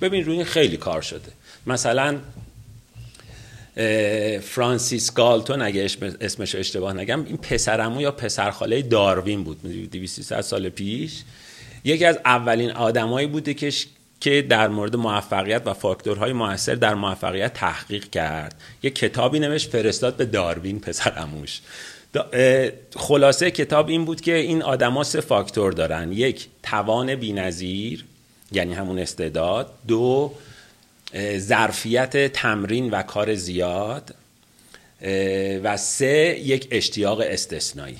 [0.00, 1.32] ببین روی خیلی کار شده.
[1.66, 2.18] مثلا
[4.42, 5.86] فرانسیس گالتون اگه
[6.20, 11.22] اسمش اشتباه نگم این پسرمو یا پسرخاله داروین بود 200 سال پیش.
[11.84, 13.72] یکی از اولین آدمایی بوده که
[14.20, 18.54] که در مورد موفقیت و فاکتورهای موثر در موفقیت تحقیق کرد.
[18.82, 21.60] یه کتابی نوشت فرستاد به داروین پسرموش
[22.96, 26.12] خلاصه کتاب این بود که این آدما سه فاکتور دارن.
[26.12, 28.04] یک توان بینظیر
[28.52, 29.72] یعنی همون استعداد.
[29.88, 30.32] دو
[31.38, 34.14] ظرفیت تمرین و کار زیاد
[35.62, 37.96] و سه یک اشتیاق استثنایی.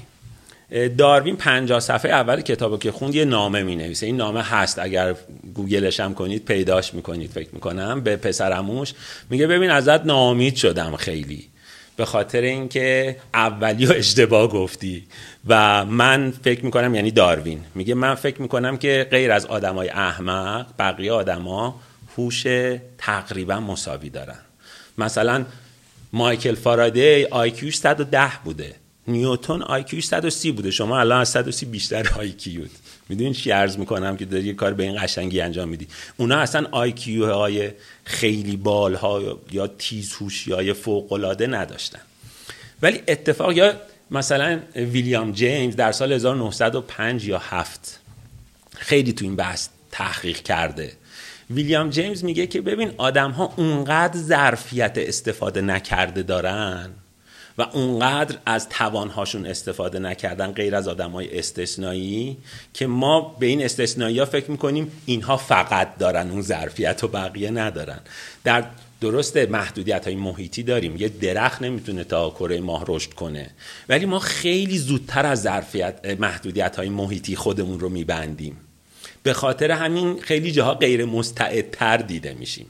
[0.98, 5.14] داروین 50 صفحه اول کتابو که خوند یه نامه می نویسه این نامه هست اگر
[5.54, 8.92] گوگلش هم کنید پیداش می‌کنید فکر می‌کنم به پسرموش
[9.30, 11.48] میگه ببین ازت ناامید شدم خیلی.
[11.96, 15.06] به خاطر اینکه اولی و اشتباه گفتی.
[15.46, 17.60] و من فکر می‌کنم یعنی داروین.
[17.74, 21.80] میگه من فکر می‌کنم که غیر از آدمای احمق بقیه آدما
[22.18, 22.44] هوش
[22.98, 24.38] تقریبا مساوی دارن.
[24.98, 25.44] مثلا
[26.12, 28.74] مایکل فارادی آیکیوش 110 بوده.
[29.08, 30.70] نیوتون آیکیوش 130 بوده.
[30.70, 32.70] شما الان از 130 بیشتر آیکیوت
[33.08, 36.66] می‌دونین چی عرض می‌کنم که داری یه کار به این قشنگی انجام میدی؟ اونا اصلا
[36.70, 37.70] آیکیو های
[38.04, 42.00] خیلی بال ها یا تیز هوشی های فوق العاده نداشتن.
[42.82, 43.74] ولی اتفاق یا
[44.10, 48.00] مثلا ویلیام جیمز در سال 1905 یا 7
[48.76, 50.92] خیلی تو این بحث تحقیق کرده.
[51.50, 56.90] ویلیام جیمز میگه که ببین آدم ها اونقدر ظرفیت استفاده نکرده دارن
[57.58, 62.36] و اونقدر از توانهاشون استفاده نکردن غیر از آدم های استثنایی
[62.74, 67.50] که ما به این استثنایی ها فکر می‌کنیم اینها فقط دارن اون ظرفیت و بقیه
[67.50, 68.00] ندارن.
[68.44, 68.64] در
[69.00, 70.96] درست محدودیت های محیطی داریم.
[70.96, 73.50] یه درخت نمی‌تونه تا کره ماه رشد کنه.
[73.88, 78.56] ولی ما خیلی زودتر از ظرفیت محدودیت های محیطی خودمون رو میبندیم.
[79.22, 82.66] به خاطر همین خیلی جاها غیر مستعدتر دیده میشیم.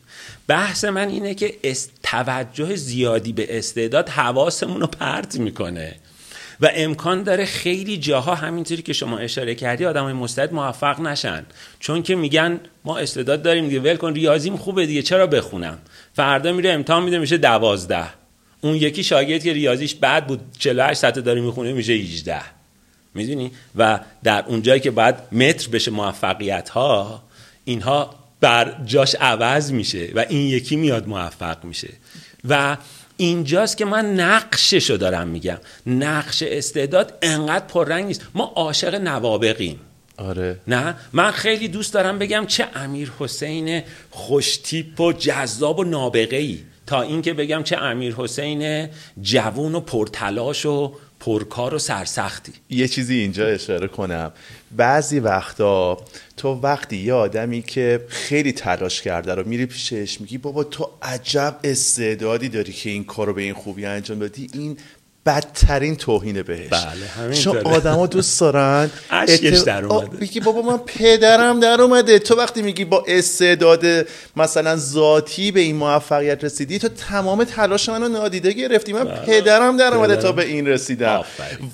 [0.47, 1.55] بحث من اینه که
[2.03, 5.95] توجه زیادی به استعداد حواسمون رو پرت می‌کنه.
[6.61, 11.47] و امکان داره خیلی جاها همینطوری که شما اشاره کردی آدم های مستعد موفق نشن.
[11.81, 15.79] چون که میگن ما استعداد داریم دیگه ول کن ریاضیم خوبه دیگه چرا بخونم؟
[16.15, 18.05] فردا میره امتحان میده میشه دوازده.
[18.61, 22.58] اون یکی شاگرد که ریاضیش بد بود 48 ساعت داره می‌خونه میشه 18
[23.15, 27.23] می‌دونی؟ و در اونجایی که باید متر بشه موفقیت ها
[27.65, 31.89] اینها بر جاش عوض میشه و این یکی میاد موفق میشه.
[32.49, 32.77] و
[33.17, 35.59] اینجاست که من نقششو دارم میگم.
[35.87, 38.23] نقش استعداد انقدر پررنگ نیست.
[38.35, 39.81] ما عاشق نوابقیم.
[40.19, 40.61] آره.
[40.69, 46.59] نه؟ من خیلی دوست دارم بگم چه امیر حسین خوشتیپ و جذاب و نابغه ای
[46.87, 48.89] تا اینکه بگم چه امیر حسین
[49.23, 52.53] جوون و پرتلاش و پرکار و سرسختی.
[52.71, 54.33] یه چیزی اینجا اشاره کنم.
[54.77, 55.99] بعضی وقتا
[56.37, 61.61] تو وقتی یه آدمی که خیلی تلاش کرده رو میری پیشش میگی بابا تو عجب
[61.65, 64.51] استعدادی داری که این کار رو به این خوبی انجام بدی.
[64.55, 64.77] این
[65.29, 66.69] بدترین توهین بهش.
[66.71, 68.91] بله چون آدما دوست دارن.
[69.11, 70.17] اشکش در اومده.
[70.21, 72.19] میگی بابا من پدرم در اومده.
[72.19, 73.85] تو وقتی میگی با استعداد
[74.37, 78.93] مثلا ذاتی به این موفقیت رسیدی تو تمام تلاش منو نادیده گرفتی.
[78.93, 79.21] من بله.
[79.21, 80.17] پدرم در اومده.
[80.17, 81.25] تا به این رسیدم.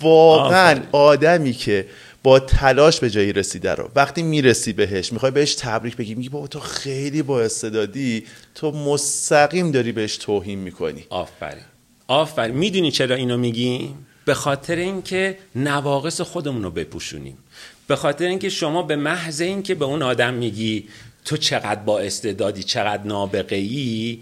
[0.00, 0.80] واقعا.
[0.92, 1.86] آدمی که
[2.22, 6.46] با تلاش به جایی رسیده رو وقتی می‌رسی بهش می‌خوای بهش تبریک بگی میگی بابا
[6.46, 11.06] تو خیلی با استعدادی تو مستقیم داری بهش توهین می‌کنی.
[11.10, 11.64] آفرین.
[12.06, 12.56] آفرین.
[12.56, 17.38] می‌دونی چرا اینو میگیم؟ به خاطر اینکه نواقص خودمون رو بپوشونیم.
[17.86, 20.88] به خاطر اینکه شما به محض اینکه به اون آدم میگی
[21.24, 24.18] تو چقدر با استعدادی چقدر نابغه ای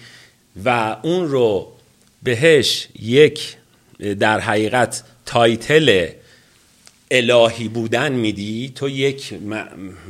[0.64, 1.72] و اون رو
[2.22, 3.56] بهش یک
[4.18, 6.08] در حقیقت title
[7.14, 9.34] الهی بودن میدی تو یک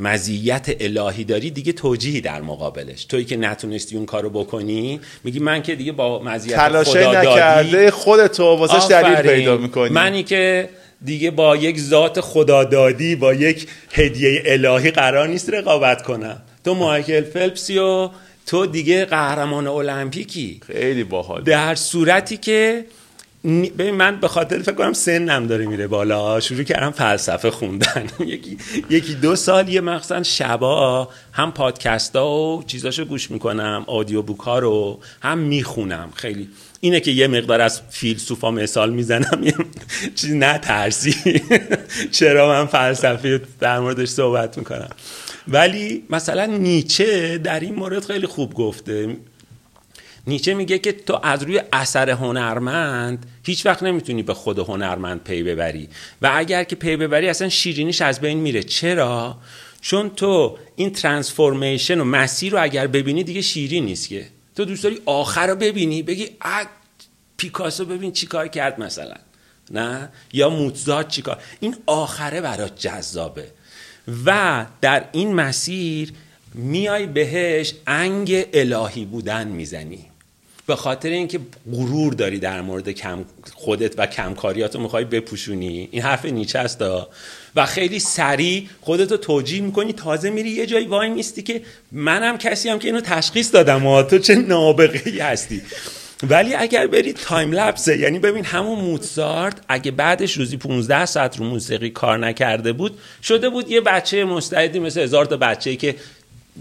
[0.00, 3.04] مزیت الهی داری دیگه توجیهی در مقابلش.
[3.04, 7.90] تویی که نتونستی اون کارو بکنی میگی من که دیگه با مزیت خدا دادی نکرده
[7.90, 9.16] خودتو واسش دلیل.
[9.16, 9.88] پیدا می‌کنی.
[9.88, 10.68] منی که
[11.04, 16.42] دیگه با یک ذات خدادادی با یک هدیه الهی قرار نیست رقابت کنم.
[16.64, 18.10] تو مایکل فلپسی و
[18.46, 20.60] تو دیگه قهرمان المپیکی.
[20.66, 21.42] خیلی باحال.
[21.42, 22.84] در صورتی که
[23.44, 26.40] ببین من به خاطر فکر کنم سنم داره میره بالا.
[26.40, 28.06] شروع کردم فلسفه خوندن.
[28.26, 28.58] یکی
[28.90, 34.40] یکی دو سال یه مخصوصا شبا هم پادکست ها و چیزاشو گوش می‌کنم آدیو بوک
[34.40, 36.10] ها رو هم می‌خونم.
[36.14, 36.48] خیلی
[36.80, 39.42] اینه که یه مقدار از فیلسوفا مثال می‌زنم.
[39.46, 39.54] یه
[40.14, 41.42] چیز ترسی
[42.18, 44.90] چرا من فلسفی در موردش صحبت می‌کنم؟
[45.48, 49.16] ولی مثلا نیچه در این مورد خیلی خوب گفته.
[50.26, 55.42] نیچه میگه که تو از روی اثر هنرمند هیچ وقت نمی‌تونی به خود هنرمند پی
[55.42, 55.88] ببری.
[56.22, 58.62] و اگر که پی ببری اصلا شیرینیش از بین میره.
[58.62, 59.38] چرا؟
[59.80, 64.26] چون تو این transformation و مسیر رو اگر ببینی دیگه شیرین نیست که.
[64.56, 66.66] تو دوست داری آخر رو ببینی بگی اه
[67.36, 69.14] پیکاسو ببین چی کار کرد مثلا.
[69.70, 73.46] نه؟ یا موتزارت چیکار این آخره برات جذابه.
[74.26, 76.12] و در این مسیر
[76.54, 80.11] میای بهش انگ الهی بودن می‌زنی.
[80.66, 81.40] به خاطر اینکه
[81.72, 85.88] غرور داری در مورد کم خودت و کمکاریاتو می‌خوای بپوشونی.
[85.90, 86.82] این حرف نیچه است.
[87.56, 92.68] و خیلی سریع خودتو توجیه می‌کنی تازه میری یه جایی وای میستی که منم کسی
[92.68, 95.62] هم که اینو تشخیص دادم و تو چه نابغه هستی.
[96.22, 101.44] ولی اگر برید تایم لپسه یعنی ببین همون موتسارت اگه بعدش روزی 15 ساعت رو
[101.44, 105.94] موسیقی کار نکرده بود شده بود یه بچه مستعدی مثل هزار تا بچه که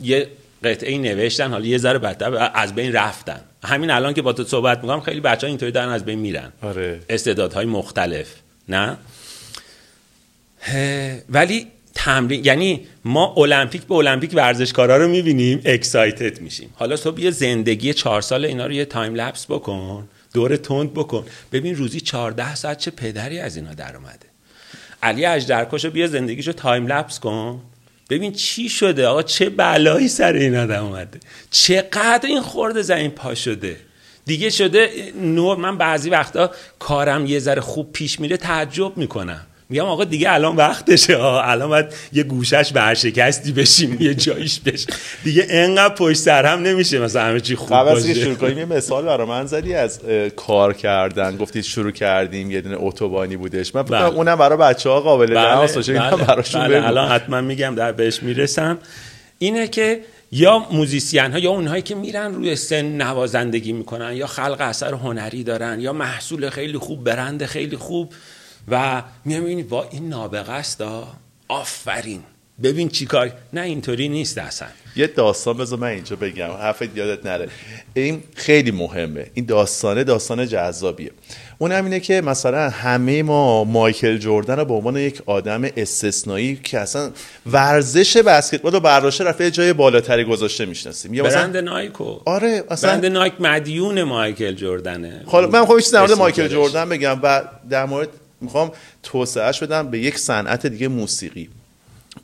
[0.04, 0.28] یه
[0.64, 3.42] قطعه نوشتن حالا یه ذره بدتر از بین رفتن.
[3.63, 6.52] همین الان که با تو صحبت می‌کنم خیلی بچه ها اینطوری دارن از بین میرن.
[6.62, 7.00] آره.
[7.10, 8.28] استعدادهای مختلف.
[8.69, 8.97] نه؟
[11.30, 16.69] ولی تمرین یعنی ما المپیک به المپیک ورزشکارا رو می‌بینیم excited میشیم.
[16.76, 21.26] حالا تو یه زندگی چهار سال اینا رو یه time lapse بکن دور تند بکن.
[21.52, 24.32] ببین روزی 14 ساعت چه پدری از اینا در اومده.
[25.04, 27.62] علی اژدرکش بیا زندگیشو time lapse کن.
[28.12, 31.19] ببین چی شده؟ آقا چه بلایی سر این آدم اومده؟
[31.52, 33.78] چقدر این خورده زمین پا شده؟
[34.26, 39.47] دیگه شده نرم من بعضی وقتا کارم یه ذره خوب پیش میره تعجب می‌کنم.
[39.71, 44.88] میگم آقا دیگه الان وقتشه الان باید یه گوشش برشکستی بشیم یه جاییش بشه
[45.23, 49.05] دیگه انقدر پشت سر هم نمیشه مثلا همه چی خوب باشه شروع کنیم یه مثال
[49.05, 49.99] برای من زدی از
[50.36, 54.05] کار کردن گفتید شروع کردیم یه دونه اتوبانی بودش من بله.
[54.05, 55.67] اونم برای بچه ها قابل بله.
[56.27, 56.88] براشون بله.
[56.88, 58.77] الان حتما میگم در بهش می‌رسم
[59.39, 64.57] اینه که یا موزیسین ها یا اونهایی که میرن روی سن نوازندگی می‌کنن یا خلق
[64.60, 68.13] اثر هنری دارن یا محصول خیلی خوب برند خیلی خوب
[68.67, 70.84] و می‌بینی با این نابغه است
[71.47, 72.24] آفرین.
[72.63, 74.67] ببین چیکار نه اینطوری نیست اصلا.
[74.95, 76.52] یه داستان بذار من اینجا بگم.
[76.52, 77.50] حرفت یادت نره.
[77.93, 79.26] این خیلی مهمه.
[79.34, 81.12] این داستانه داستان جذابیه.
[81.58, 86.56] اون هم اینه که مثلا همه ما مایکل جوردن رو به عنوان یک آدم استثنایی
[86.63, 87.12] که اصلا
[87.45, 91.13] ورزش بسکتبال رو برداشته رفته جای بالاتری گذاشته می‌شناسیم.
[91.13, 92.19] یا برند نایکو.
[92.26, 95.24] آره اصلا برند نایک مدیون مایکل جوردنه.
[95.26, 98.10] حالا من خب در مورد مایکل جوردن بگم و در مورد
[98.41, 98.71] می‌خوام
[99.04, 101.49] توسعهش بدم به یک صنعت دیگه موسیقی.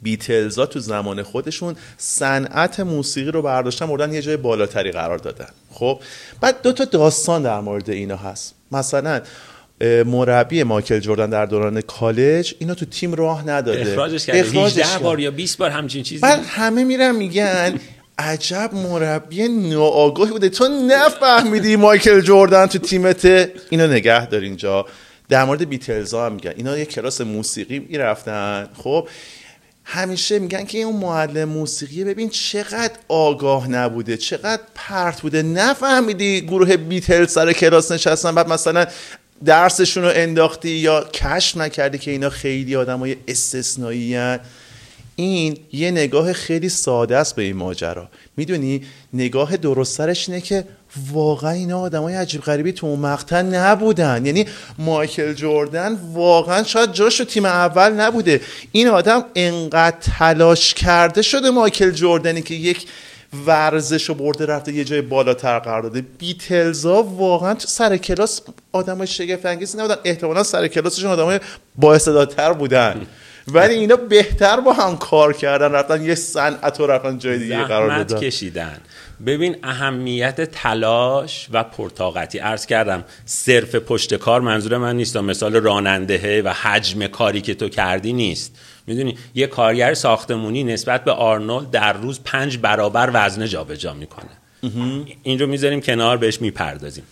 [0.01, 5.49] بیتلزا تو زمان خودشون صنعت موسیقی رو برداشتن مردن یه جای بالاتری قرار دادن.
[5.71, 5.99] خب
[6.41, 8.53] بعد دو تا داستان در مورد اینا هست.
[8.71, 9.21] مثلا
[10.05, 13.81] مربی مایکل جردن در دوران کالج اینو تو تیم راه نداده.
[13.81, 14.39] اخراجش کرده.
[14.39, 16.21] اخراجش بار یا 20 بار همچین چیزی.
[16.21, 17.79] بعد همه میرن میگن
[18.17, 20.49] عجب مربی ناآگاهی بوده.
[20.49, 23.25] تو نفهمیدی مایکل جردن تو تیمت
[23.69, 24.85] اینو نگه دار اینجا.
[25.29, 26.53] در مورد بیتلز هم میگن.
[26.57, 28.69] اینا یه کلاس موسیقی می‌رفتن.
[28.77, 29.07] خب
[29.83, 35.43] همیشه میگن که اون معلم موسیقی ببین چقدر آگاه نبوده چقدر پرت بوده.
[35.43, 38.87] نفهمیدی گروه بیتل سر کلاس نشستن بعد مثلا
[39.45, 44.37] درسشون رو انداختی یا کشف نکردی که اینا خیلی آدم های استثنایی
[45.15, 48.09] این یه نگاه خیلی ساده است به این ماجرا.
[48.37, 50.63] می‌دونی؟ نگاه درسترش اینه که
[51.11, 54.25] واقعا اینا آدم های عجیب غریبی تو اون مقطع نبودن.
[54.25, 54.45] یعنی
[54.77, 58.41] مایکل جوردن واقعا شاید جاش تیم اول نبوده.
[58.71, 62.87] این آدم انقدر تلاش کرده شده مایکل جوردنی که یک
[63.45, 66.01] ورزش رو برده رفته یه جای بالاتر قرار داده.
[66.01, 69.95] بیتلزا واقعا تو سر کلاس آدم های شگفت انگیزی نبودن.
[70.03, 71.39] احتمالا سر کلاسشون آدم های
[72.53, 73.07] بودن.
[73.47, 77.97] ولی اینا بهتر با هم کار کردن رفتن یه صنعت رو رفتن جای دیگه قرار
[77.97, 78.77] دادن کشیدن.
[79.25, 86.41] ببین اهمیت تلاش و پرتاقتی عرض کردم صرف پشت کار منظور من نیست مثال راننده
[86.41, 88.55] و حجم کاری که تو کردی نیست.
[88.87, 94.29] می‌دونی؟ یه کارگر ساختمونی نسبت به آرنولد در روز پنج برابر وزن جابجا می‌کنه.
[95.23, 97.03] این رو می‌ذاریم کنار بهش می‌پردازیم.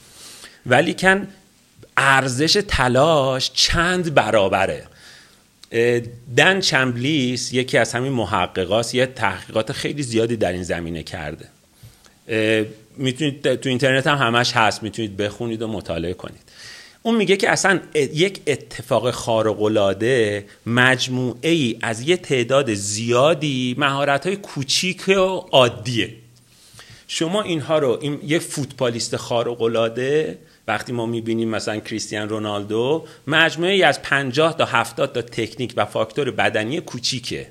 [0.66, 1.28] ولی کن
[1.98, 4.84] ارزش تلاش چند برابره؟
[6.38, 11.46] دن چمبلیس یکی از همین محققاست یه تحقیقات خیلی زیادی در این زمینه کرده.
[12.98, 16.42] می‌تونید تو اینترنت هم همش هست می‌تونید بخونید و مطالعه کنید.
[17.04, 24.36] اون میگه که اصلا یک اتفاق خارق‌العاده مجموعه ای از یه تعداد زیادی مهارت های
[24.36, 25.12] کوچیک و
[25.52, 26.14] عادیه.
[27.08, 33.84] شما اینها رو این یک فوتبالیست خارق‌العاده وقتی ما می‌بینیم مثلا کریستیان رونالدو مجموعه ای
[33.84, 37.48] از 50 تا 70 تا تکنیک و فاکتور بدنی کوچیکه.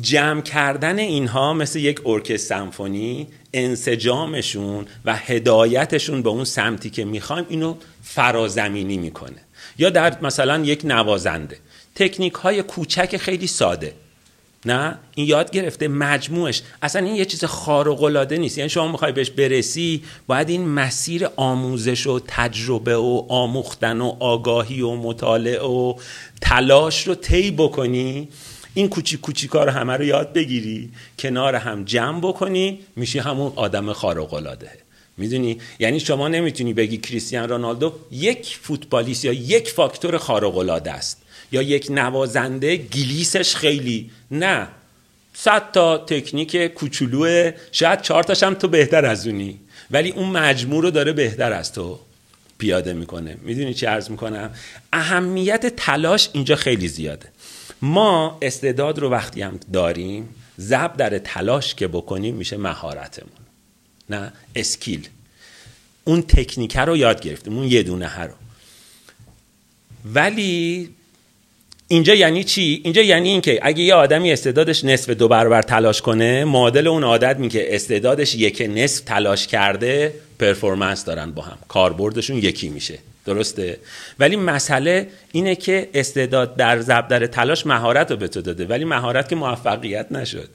[0.00, 7.46] جمع کردن اینها مثل یک ارکستر سمفونی انسجامشون و هدایتشون به اون سمتی که می‌خوایم
[7.48, 9.42] اینو فرازمینی می‌کنه.
[9.78, 11.58] یا در مثلا یک نوازنده.
[11.94, 13.94] تکنیک های کوچک خیلی ساده.
[14.66, 16.62] نه؟ این یاد گرفته مجموعش.
[16.82, 18.58] اصلا این یه چیز خارق العاده نیست.
[18.58, 24.80] یعنی شما می‌خوای بهش برسی باید این مسیر آموزش و تجربه و آموختن و آگاهی
[24.80, 25.94] و مطالعه و
[26.40, 28.28] تلاش رو طی بکنی.
[28.74, 30.90] این کوچیک کوچیکا رو همه رو یاد بگیری.
[31.18, 32.78] کنار هم جمع بکنی.
[32.96, 34.70] میشی همون آدم خارق العاده
[35.16, 41.21] می‌دونی؟ یعنی شما نمی‌تونی بگی کریستیان رونالدو یک فوتبالیست یا یک فاکتور خارق العاده است.
[41.52, 44.10] یا یک نوازنده گلیسش خیلی.
[44.30, 44.68] نه.
[45.34, 49.60] صد تا تکنیک کوچولو شاید چهار تاش هم تو بهتر از اونی.
[49.90, 52.00] ولی اون مجموع رو داره بهتر از تو
[52.58, 53.36] پیاده می‌کنه.
[53.42, 54.50] می‌دونی چی عرض می‌کنم؟
[54.92, 57.28] اهمیت تلاش اینجا خیلی زیاده.
[57.82, 63.32] ما استعداد رو وقتی هم داریم زب در تلاش که بکنیم میشه مهارتمون.
[64.10, 65.08] نه؟ اسکیل.
[66.04, 67.56] اون تکنیکه رو یاد گرفتیم.
[67.56, 68.34] اون یه دونه رو.
[70.04, 70.90] ولی
[71.92, 76.44] اینجا یعنی چی؟ اینجا یعنی اینکه اگه یه آدمی استعدادش نصف دو برابر تلاش کنه
[76.44, 81.58] معادل اون عادت می که استعدادش یک نصف تلاش کرده پرفورمنس دارن با هم.
[81.68, 82.98] کاربردشون یکی میشه.
[83.26, 83.78] درسته؟
[84.18, 88.84] ولی مسئله اینه که استعداد در ضرب در تلاش مهارت رو به تو داده ولی
[88.84, 90.48] مهارت که موفقیت نشد.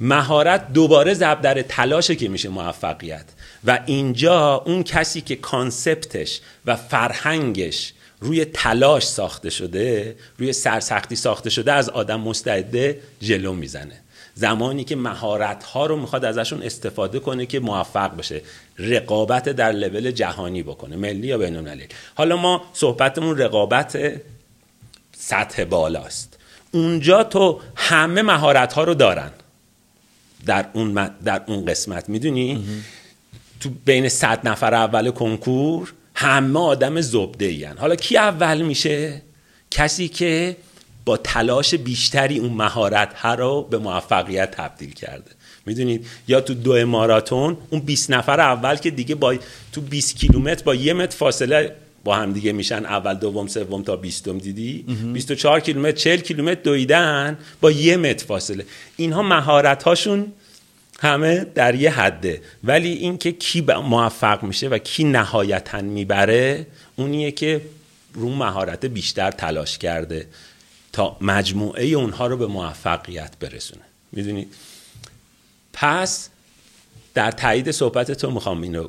[0.00, 3.24] مهارت دوباره ضرب در تلاشه که میشه موفقیت.
[3.64, 7.92] و اینجا اون کسی که کانسپتش و فرهنگش
[8.22, 14.00] روی تلاش ساخته شده روی سرسختی ساخته شده از آدم مستعده جلو می‌زنه.
[14.34, 18.42] زمانی که مهارت ها رو می‌خواد ازشون استفاده کنه که موفق بشه
[18.78, 23.98] رقابت در لول جهانی بکنه ملی یا بین المللی حالا ما صحبتمون رقابت
[25.16, 26.38] سطح بالاست.
[26.72, 29.30] اونجا تو همه مهارت ها رو دارن.
[30.46, 32.64] در اون, در اون قسمت می‌دونی؟
[33.60, 39.22] تو بین صد نفر اول کنکور همه آدم زبده این حالا کی اول میشه؟
[39.70, 40.56] کسی که
[41.04, 45.30] با تلاش بیشتری اون مهارت ها رو به موفقیت تبدیل کرده.
[45.66, 49.34] می‌دونید؟ یا تو دو ماراتون اون 20 نفر اول که دیگه با
[49.72, 52.84] تو 20 کیلومتر با یه متر فاصله با هم دیگه میشن.
[52.84, 58.64] اول دوم سوم تا بیستم دیدی؟ 24 کیلومتر 40 کیلومتر دویدن با یه متر فاصله.
[58.96, 60.32] اینها مهارت هاشون
[61.02, 62.42] همه در یه حده.
[62.64, 67.60] ولی اینکه کی موفق میشه و کی نهایتا می‌بره اونیه که
[68.14, 70.26] رو مهارت بیشتر تلاش کرده
[70.92, 73.82] تا مجموعه اونها رو به موفقیت برسونه.
[74.12, 74.54] می‌دونید
[75.72, 76.28] پس
[77.14, 78.88] در تایید صحبت تو می‌خوام اینو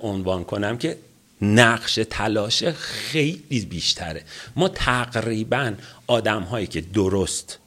[0.00, 0.98] عنوان کنم که
[1.42, 4.22] نقش تلاش خیلی بیشتره.
[4.56, 5.74] ما تقریبا
[6.06, 7.58] آدم هایی که درست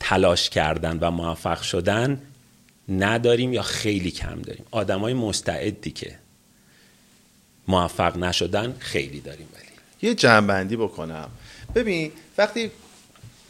[0.00, 2.20] تلاش کردن و موفق شدن
[2.88, 4.64] نداریم یا خیلی کم داریم.
[4.70, 6.18] آدمای مستعدی که
[7.68, 9.64] موفق نشدن خیلی داریم ولی.
[10.02, 11.28] یه جنبندی بکنم.
[11.74, 12.70] ببین وقتی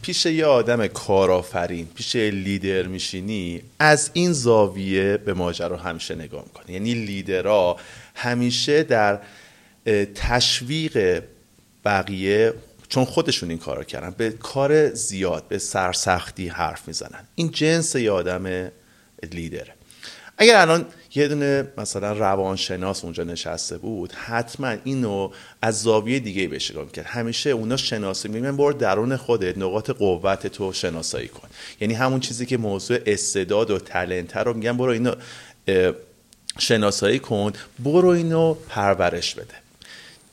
[0.03, 6.75] پیش یه آدم کارآفرین پیش لیدر میشینی از این زاویه به ماجرا همیشه نگاه می‌کنی.
[6.75, 7.77] یعنی لیدرها
[8.15, 9.21] همیشه در
[10.15, 11.23] تشویق
[11.85, 12.55] بقیه
[12.89, 17.25] چون خودشون این کار کردن به کار زیاد به سرسختی حرف می‌زنن.
[17.35, 18.71] این جنس یه آدم
[19.33, 19.69] لیدر
[20.39, 25.31] اگر الان یه دونه مثلا روانشناس اونجا نشسته بود حتما اینو
[25.63, 30.47] از زاویه دیگه بهش نگاه کرد همیشه اونا شناسی میگن برو درون خودت نقاط قوت
[30.47, 31.49] تو شناسایی کن.
[31.81, 35.15] یعنی همون چیزی که موضوع استعداد و تلنت رو میگن برو اینو
[36.59, 39.64] شناسایی کن برو اینو پرورش بده.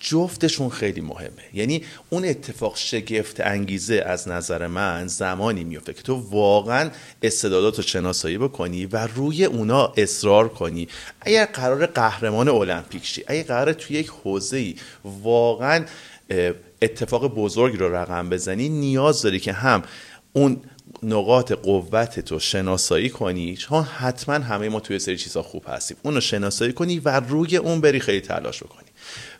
[0.03, 1.43] جفتشون خیلی مهمه.
[1.53, 6.89] یعنی اون اتفاق شگفت انگیزه از نظر من زمانی میفته که تو واقعا
[7.23, 10.87] استعدادات رو شناسایی بکنی و روی اونا اصرار کنی.
[11.21, 15.85] اگر قرار قهرمان المپیک شی اگر قرار توی یک حوزه ای واقعا
[16.81, 19.83] اتفاق بزرگی رو رقم بزنی نیاز داری که هم
[20.33, 20.61] اون
[21.03, 23.57] نقاط قوت تو شناسایی کنی.
[23.57, 25.97] چون حتما همه ما توی سری چیزها خوب هستیم.
[26.03, 28.90] اون رو شناسایی کنی و روی اون بری خیلی تلاش بکنی.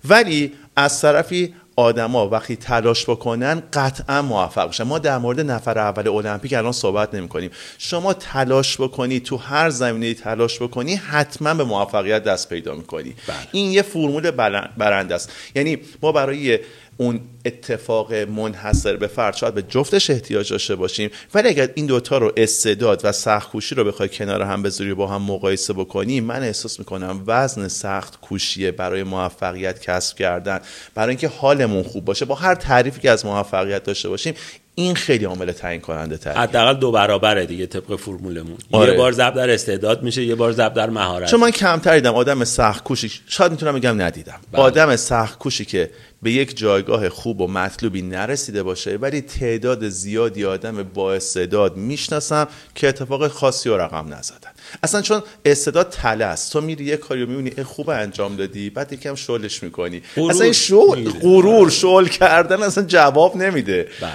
[0.10, 4.84] ولی از طرفی آدما وقتی تلاش بکنن قطعا موفق بشن.
[4.84, 9.70] ما در مورد نفر اول المپیک الان صحبت نمی کنیم شما تلاش بکنی تو هر
[9.70, 13.16] زمینه تلاش بکنی حتما به موفقیت دست پیدا می‌کنی.
[13.28, 13.38] بله.
[13.52, 14.32] این یه فرمول
[14.78, 15.32] برنده است.
[15.56, 16.60] یعنی ما برای
[17.02, 21.10] اون اتفاق منحصر به فرد شاید به جفتش احتیاج داشته باشیم.
[21.34, 25.08] ولی اگر این دوتا رو استعداد و سخت کوشی رو بخوای کنار هم بذاری با
[25.08, 30.60] هم مقایسه بکنیم من احساس می‌کنم وزن سخت کوشیه برای موفقیت کسب کردن
[30.96, 34.34] برای اینکه حالمون خوب باشه با هر تعریفی که از موفقیت داشته باشیم
[34.82, 36.34] این خیلی عامل تعیین کننده تر.
[36.34, 38.58] حداقل دو برابره دیگه طبق فرمولمون.
[38.72, 38.92] آره.
[38.92, 41.30] یه بار ضرب در استعداد میشه یه بار ضرب در مهارت.
[41.30, 44.40] چون من کمتر دیدم آدم سخت کوشی شاید می‌تونم بگم ندیدم.
[44.52, 44.62] بله.
[44.62, 45.92] آدم سخت کوشی که
[46.24, 52.48] به یک جایگاه خوب و مطلوبی نرسیده باشه ولی تعداد زیادی آدم با استعداد می‌شناسم
[52.76, 54.52] که اتفاق خاصی و رقم نزدن.
[54.84, 56.54] اصلا چون استعداد تله است.
[56.54, 60.02] تو میری یه کاری می‌بینی خوب انجام دادی بعد یکم شلش می‌کنی.
[60.30, 63.88] اصلا این شغل غرور شغل کردن اصلا جواب نمیده.
[64.02, 64.12] بله.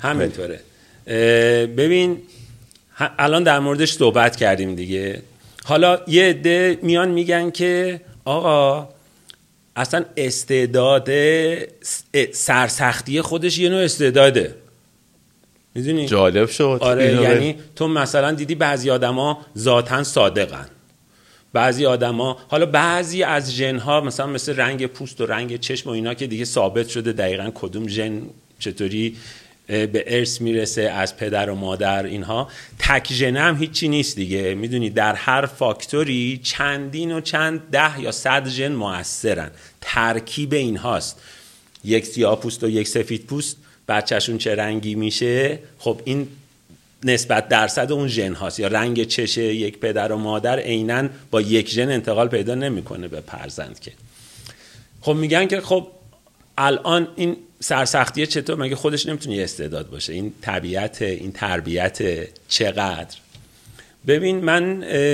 [0.00, 0.60] همینطوره.
[1.66, 2.18] ببین
[3.18, 5.22] الان در موردش صحبت کردیم دیگه.
[5.64, 8.88] حالا یه عده میان میگن که آقا
[9.76, 11.08] اصلا استعداد
[12.32, 14.54] سرسختی خودش یه نوع استعداده.
[15.74, 16.78] می‌دونی؟ جالب شد.
[16.80, 20.66] آره یعنی تو مثلا دیدی بعضی آدما ذاتا صادقن.
[21.52, 25.92] بعضی آدما حالا بعضی از ژن ها مثلا مثل رنگ پوست و رنگ چشم و
[25.92, 28.22] اینا که دیگه ثابت شده دقیقا کدوم ژن
[28.58, 29.16] چطوری
[29.68, 32.48] به ارث می‌رسه از پدر و مادر اینها.
[32.78, 34.54] تک ژنه هم هیچی نیست دیگه.
[34.54, 39.50] می‌دونی در هر فاکتوری چندین و چند ده یا صد ژن موثرن.
[39.80, 41.20] ترکیب اینهاست.
[41.84, 43.56] یک سیاه پوست و یک سفید پوست
[43.88, 46.28] بچهشون چه رنگی میشه؟ خب این
[47.04, 51.70] نسبت درصد اون ژن هاست یا رنگ چش یک پدر و مادر عینا با یک
[51.70, 53.92] ژن انتقال پیدا نمی‌کنه به فرزند که.
[55.00, 55.86] خب میگن که خب
[56.58, 63.16] الان این سرسختیه چطور؟ مگه خودش نمی‌تونه استعداد باشه؟ این طبیعت این تربیت چقدر؟
[64.06, 64.62] ببین من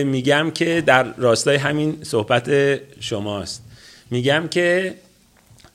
[0.02, 2.50] میگم که در راستای همین صحبت
[3.00, 3.62] شماست.
[4.10, 4.94] میگم که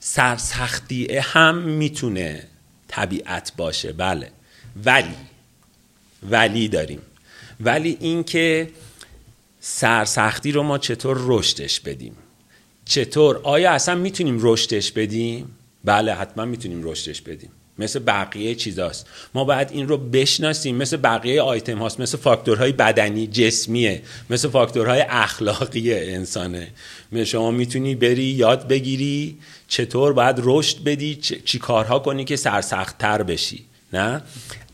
[0.00, 2.42] سرسختیه هم می‌تونه
[2.88, 4.30] طبیعت باشه بله.
[4.84, 5.14] ولی
[6.30, 7.00] ولی داریم.
[7.60, 8.70] ولی اینکه
[9.60, 12.16] سرسختی رو ما چطور رشدش بدیم؟
[12.84, 17.50] چطور؟ آیا اصلا می‌تونیم رشدش بدیم؟ بله حتما می‌تونیم رشدش بدیم.
[17.78, 19.06] مثل بقیه چیزاست.
[19.34, 20.76] ما باید این رو بشناسیم.
[20.76, 22.00] مثل بقیه آیتم هاست.
[22.00, 24.02] مثل فاکتورهای بدنی جسمیه.
[24.30, 26.68] مثل فاکتورهای اخلاقی انسانه.
[27.24, 31.14] شما می‌تونی بری یاد بگیری چطور باید رشد بدی
[31.44, 33.64] چی کارها کنی که سرسختتر بشی.
[33.92, 34.22] نه؟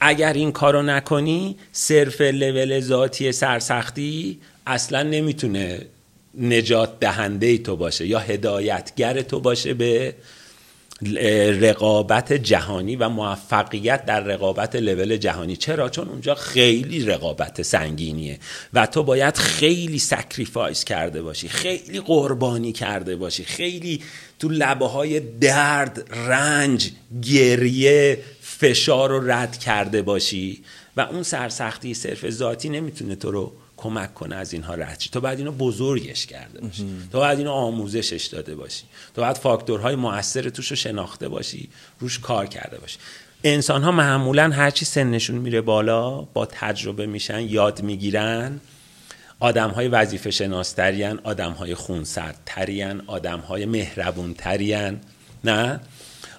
[0.00, 5.86] اگر این کارو نکنی صرف لول ذاتی سرسختی اصلا نمی‌تونه
[6.38, 10.14] نجات دهنده تو باشه یا هدایتگر تو باشه به
[11.60, 15.56] رقابت جهانی و موفقیت در رقابت لول جهانی.
[15.56, 18.38] چرا؟ چون اونجا خیلی رقابت سنگینیه
[18.72, 24.02] و تو باید خیلی sacrifice کرده باشی خیلی قربانی کرده باشی خیلی
[24.38, 26.90] تو لبه های درد رنج
[27.22, 30.64] گریه فشار رو رد کرده باشی.
[30.96, 35.38] و اون سرسختی صرف ذاتی نمی‌تونه تو رو کمک کنه از اینها رد تو باید
[35.38, 36.86] اینو بزرگش کرده باشی.
[37.12, 38.84] تو باید اینو آموزشش داده باشی.
[39.14, 41.68] تو باید فاکتورهای موثر توش رو شناخته باشی.
[42.00, 42.98] روش کار کرده باشی.
[43.44, 48.60] انسان ها معمولا هرچی سنشون میره بالا با تجربه میشن یاد می‌گیرن.
[49.40, 55.00] آدم های وظیفه شناسترین آدم های خونسردترین آدم های مهربونترین
[55.44, 55.80] نه؟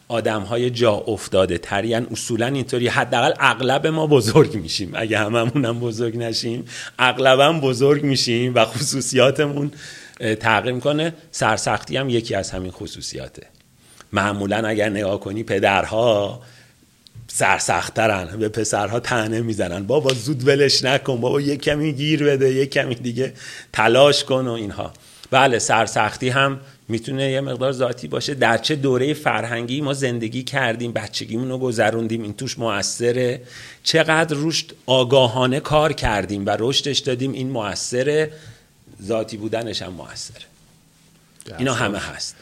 [0.08, 1.58] آدم های جا افتاده.
[1.58, 2.88] ترین اصولا اینطوری.
[2.88, 4.92] حداقل اغلب ما بزرگ میشیم.
[4.96, 6.66] اگه هممون هم بزرگ نشیم
[7.00, 9.72] اغلبا بزرگ میشیم و خصوصیاتمون
[10.40, 11.14] تغییر می‌کنه.
[11.32, 13.48] سرسختی هم یکی از همین خصوصیاته.
[14.14, 16.42] معمولا اگر نگاه کنی پدرها
[17.28, 18.38] سرسختترن.
[18.40, 19.88] به پسرها تنه می‌زنن.
[19.88, 21.22] بابا زود ولش نکن.
[21.22, 23.34] بابا یک کمی گیر بده یک کمی دیگه
[23.74, 24.94] تلاش کن و اینها.
[25.32, 26.60] بله سرسختی هم
[26.90, 28.34] می‌تونه یه مقدار ذاتی باشه.
[28.34, 33.42] در چه دوره فرهنگی ما زندگی کردیم بچگیمون رو گذروندیم این توش موثره
[33.84, 38.32] چقدر رشد آگاهانه کار کردیم و رشدش دادیم این موثره
[39.04, 40.46] ذاتی بودنش هم موثره
[41.58, 42.36] اینا همه هست.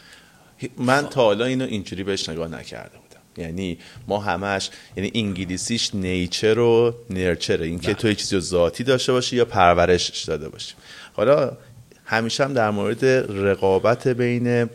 [0.78, 3.48] من تا حالا اینو اینجوری بهش نگاه نکرده بودم.
[3.48, 3.78] یعنی
[4.08, 7.66] ما همش یعنی انگلیسیش نیچر و نرچره.
[7.66, 7.94] اینکه.
[7.94, 10.74] تو یه چیزی ذاتی داشته باشی یا پرورشش داده باشی.
[11.14, 11.58] حالا
[12.06, 13.06] همیشه هم در مورد
[13.46, 14.70] رقابت بین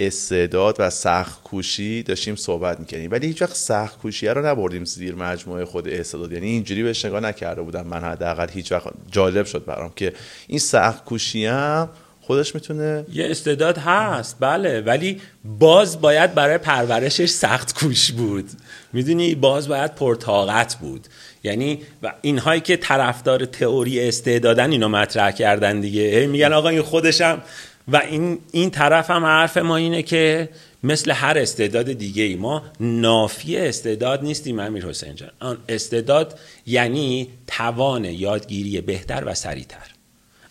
[0.00, 5.14] استعداد و سخت کوشی داشتیم صحبت می‌کنیم ولی هیچ وقت سخت کوشی رو نبردیم زیر
[5.14, 6.32] مجموعه خود استعداد.
[6.32, 8.48] یعنی اینجوری بهش نگاه نکرده بودم من حداقل.
[8.48, 10.12] هیچ وقت جالب شد برام که
[10.46, 11.88] این سخت کوشی هم
[12.20, 14.80] خودش می‌تونه یه استعداد هست بله.
[14.80, 18.50] ولی باز باید برای پرورشش سخت کوش بود.
[18.92, 21.06] می‌دونی؟ باز باید پرتاقت بود.
[21.44, 26.26] یعنی و اینهایی که طرفدار تئوری استعدادن اینو مطرح کردن دیگه.
[26.26, 27.42] میگن آقا این خودشم.
[27.88, 30.48] و این این طرف هم حرف ما اینه که
[30.82, 35.30] مثل هر استعداد دیگه ای ما نافی استعداد نیستیم امیر حسین جان.
[35.40, 39.86] آن استعداد یعنی توان یادگیری بهتر و سریعتر.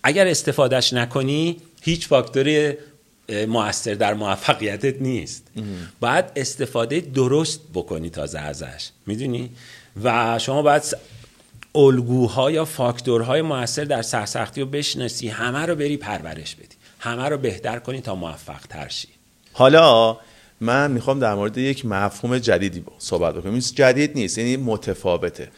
[0.03, 2.73] اگر استفادهش نکنی هیچ فاکتوری
[3.47, 5.47] موثر در موفقیتت نیست.
[5.99, 8.89] باید استفاده درست بکنی تازه ازش.
[9.05, 9.49] می‌دونی؟
[10.03, 10.83] و شما باید
[11.75, 16.75] الگوها یا فاکتورهای موثر در سرسختی رو بشناسی همه رو بری پرورش بدی.
[16.99, 19.07] همه رو بهتر کنی تا موفق تر شی.
[19.53, 20.17] حالا
[20.61, 23.51] من می‌خوام در مورد یک مفهوم جدیدی صحبت بکنم.
[23.51, 25.49] این جدید نیست یعنی متفاوته.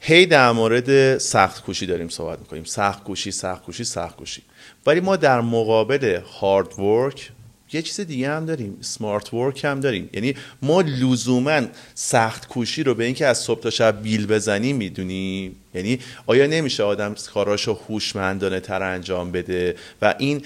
[0.00, 2.64] هی در مورد سخت کوشی داریم صحبت می‌کنیم.
[2.64, 4.42] سخت کوشی سخت کوشی سخت کوشی.
[4.86, 7.30] ولی ما در مقابل هارد ورک
[7.74, 10.10] یه چیز دیگه هم داریم سمارت ورک هم داریم.
[10.12, 11.60] یعنی ما لزوما
[11.94, 16.82] سخت کوشی رو به اینکه از صبح تا شب بیل بزنیم می‌دونیم یعنی آیا نمیشه
[16.82, 20.44] آدم کاراشو هوشمندانه تر انجام بده؟ و این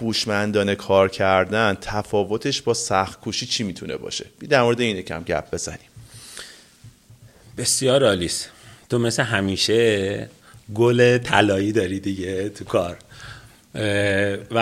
[0.00, 5.54] هوشمندانه کار کردن تفاوتش با سخت کوشی چی می‌تونه باشه؟ در مورد این کم گپ
[5.54, 5.88] بزنیم.
[7.58, 8.50] بسیار عالیست.
[8.88, 10.28] تو مثل همیشه
[10.74, 12.96] گل طلایی داری دیگه تو کار.
[14.50, 14.58] و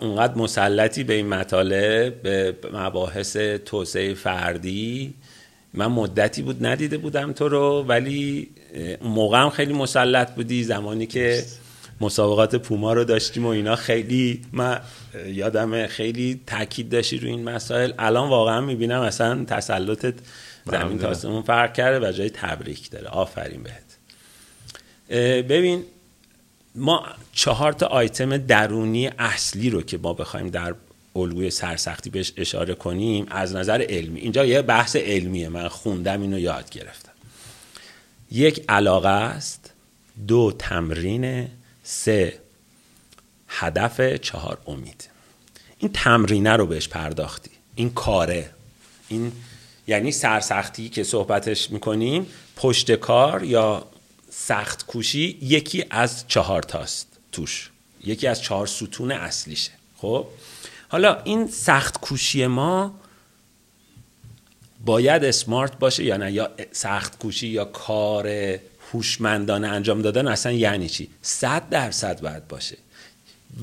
[0.00, 5.14] اونقدر مسلطی به این مطالب به مباحث توسعه فردی
[5.74, 8.50] من مدتی بود ندیده بودم تو رو ولی
[9.00, 11.42] اون موقع هم خیلی مسلط بودی زمانی که
[12.00, 13.76] مسابقات پوما رو داشتیم و اینا.
[13.76, 14.80] خیلی من
[15.26, 17.92] یادم خیلی تاکید داشتی روی این مسائل.
[17.98, 20.14] الان واقعا می‌بینم اصلا تسلطت
[20.66, 23.08] زمین تا فرق کرده و جای تبریک داره.
[23.08, 23.84] آفرین بهت.
[25.42, 25.84] ببین
[26.74, 30.74] ما چهار تا آیتم درونی اصلی رو که ما بخوایم در
[31.16, 34.20] الگوی سرسختی بهش اشاره کنیم از نظر علمی.
[34.20, 37.12] اینجا یه بحث علمیه من خوندم اینو یاد گرفتم.
[38.30, 39.72] یک علاقه است
[40.26, 41.48] دو تمرین
[41.82, 42.38] سه
[43.48, 45.08] هدف چهار امید.
[45.78, 47.50] این تمرینه رو بهش پرداختی.
[47.74, 48.50] این کاره.
[49.08, 49.32] این
[49.86, 53.86] یعنی سرسختی که صحبتش می‌کنیم پشت کار یا
[54.36, 57.70] سخت کوشی یکی از چهار تاست توش.
[58.04, 59.70] یکی از چهار ستون اصلیشه.
[59.96, 60.26] خب؟
[60.88, 62.94] حالا این سخت کوشی ما
[64.84, 68.28] باید اسمارت باشه یا نه؟ یا سخت کوشی یا کار
[68.92, 72.76] هوشمندانه انجام دادن اصلا یعنی چی؟ صد درصد باید باشه.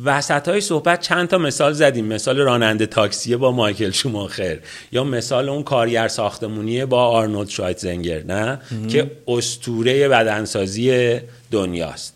[0.06, 2.06] وسط های صحبت چند تا مثال زدیم.
[2.06, 4.60] مثال راننده تاکسیه با مایکل شوماخر
[4.92, 11.20] یا مثال اون کارگر ساختمونیه با آرنولد شوایتزنگر نه؟ که استوره بدنسازی
[11.52, 12.14] دنیاست.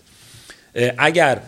[0.98, 1.42] اگر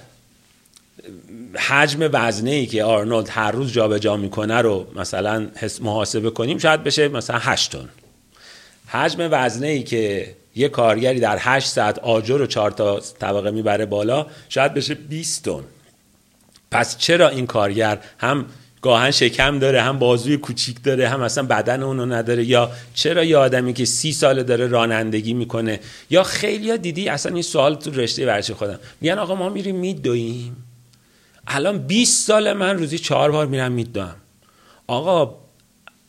[1.55, 5.47] حجم وزنه ای که آرنولد هر روز جابجا جا می‌کنه رو مثلا
[5.81, 7.89] محاسبه کنیم شاید بشه مثلا 8 تن.
[8.87, 13.85] حجم وزنه ای که یه کارگری در 8 ساعت آجر و 4 تا طبقه می‌بره
[13.85, 15.63] بالا شاید بشه 20 تن.
[16.71, 18.45] پس چرا این کارگر هم
[18.81, 23.37] گاهن شکم داره هم بازوی کوچیک داره هم اصلا بدن اونو نداره؟ یا چرا یه
[23.37, 28.25] آدمی که سی ساله داره رانندگی می‌کنه؟ یا خیلی دیدی اصلا این سوال تو رشته
[28.25, 28.79] ورزشی خودم.
[29.01, 30.63] میگن آقا ما میریم میدویم.
[31.47, 34.15] الان 20 سال من روزی چهار بار میرم میدوم.
[34.87, 35.35] آقا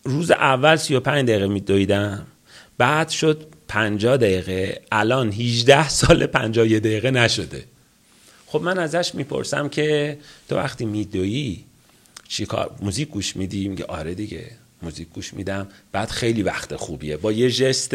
[0.04, 2.26] روز اول 35 دقیقه میدویدم.
[2.78, 4.80] بعد شد 50 دقیقه.
[4.92, 7.64] الان 18 سال 51 دقیقه نشده.
[8.48, 10.18] خب من ازش می‌پرسم که
[10.48, 11.64] تو وقتی میدویی
[12.28, 14.50] چی کار؟ موزیک گوش میدی؟ میگه آره دیگه
[14.82, 15.66] موزیک گوش میدم.
[15.92, 17.16] بعد خیلی وقت خوبیه.
[17.16, 17.90] با یه جست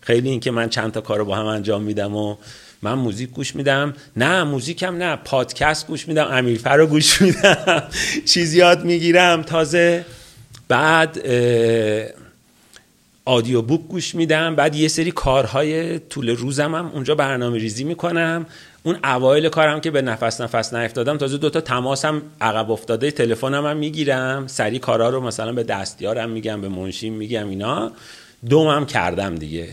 [0.00, 2.36] خیلی اینکه من چند تا کار رو با هم انجام میدم و
[2.82, 3.94] من موزیک گوش میدم.
[4.16, 7.82] نه موزیکم نه پادکست گوش میدم امیرفر رو گوش میدم.
[8.32, 10.04] چیز یاد می‌گیرم تازه.
[10.68, 11.18] بعد
[13.24, 14.56] آدیو بوک گوش میدم.
[14.56, 18.46] بعد یه سری کارهای طول روزم هم اونجا برنامه ریزی می‌کنم.
[18.86, 23.76] اون اوایل کارم که به نفس نفس نیفتادم تازه دوتا تماسم عقب افتاده تلفنم هم
[23.76, 27.92] می‌گیرم سری کارا رو مثلا به دستیارم میگم به منشیم میگم اینا.
[28.48, 29.68] دومم کردم دیگه.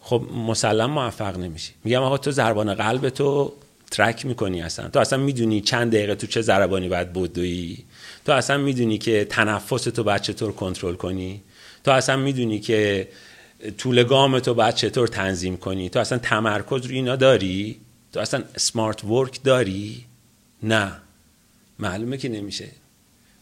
[0.00, 1.72] خب مسلم موفق نمیشی.
[1.84, 3.52] میگم آقا تو زربان قلب تو
[3.90, 4.88] ترک می‌کنی اصلا.
[4.88, 7.78] تو اصلا می‌دونی چند دقیقه تو چه ضربانی باید بدوی
[8.24, 11.42] تو اصلا می‌دونی که تنفس تو باید چطور کنترل کنی.
[11.84, 13.08] تو اصلا می‌دونی که
[13.78, 15.88] طول گام تو باید چطور تنظیم کنی.
[15.88, 17.80] تو اصلا تمرکز روی اینا داری؟
[18.16, 20.04] تو اصلا سمارت ورک داری؟
[20.62, 20.92] نه.
[21.78, 22.68] معلومه که نمیشه.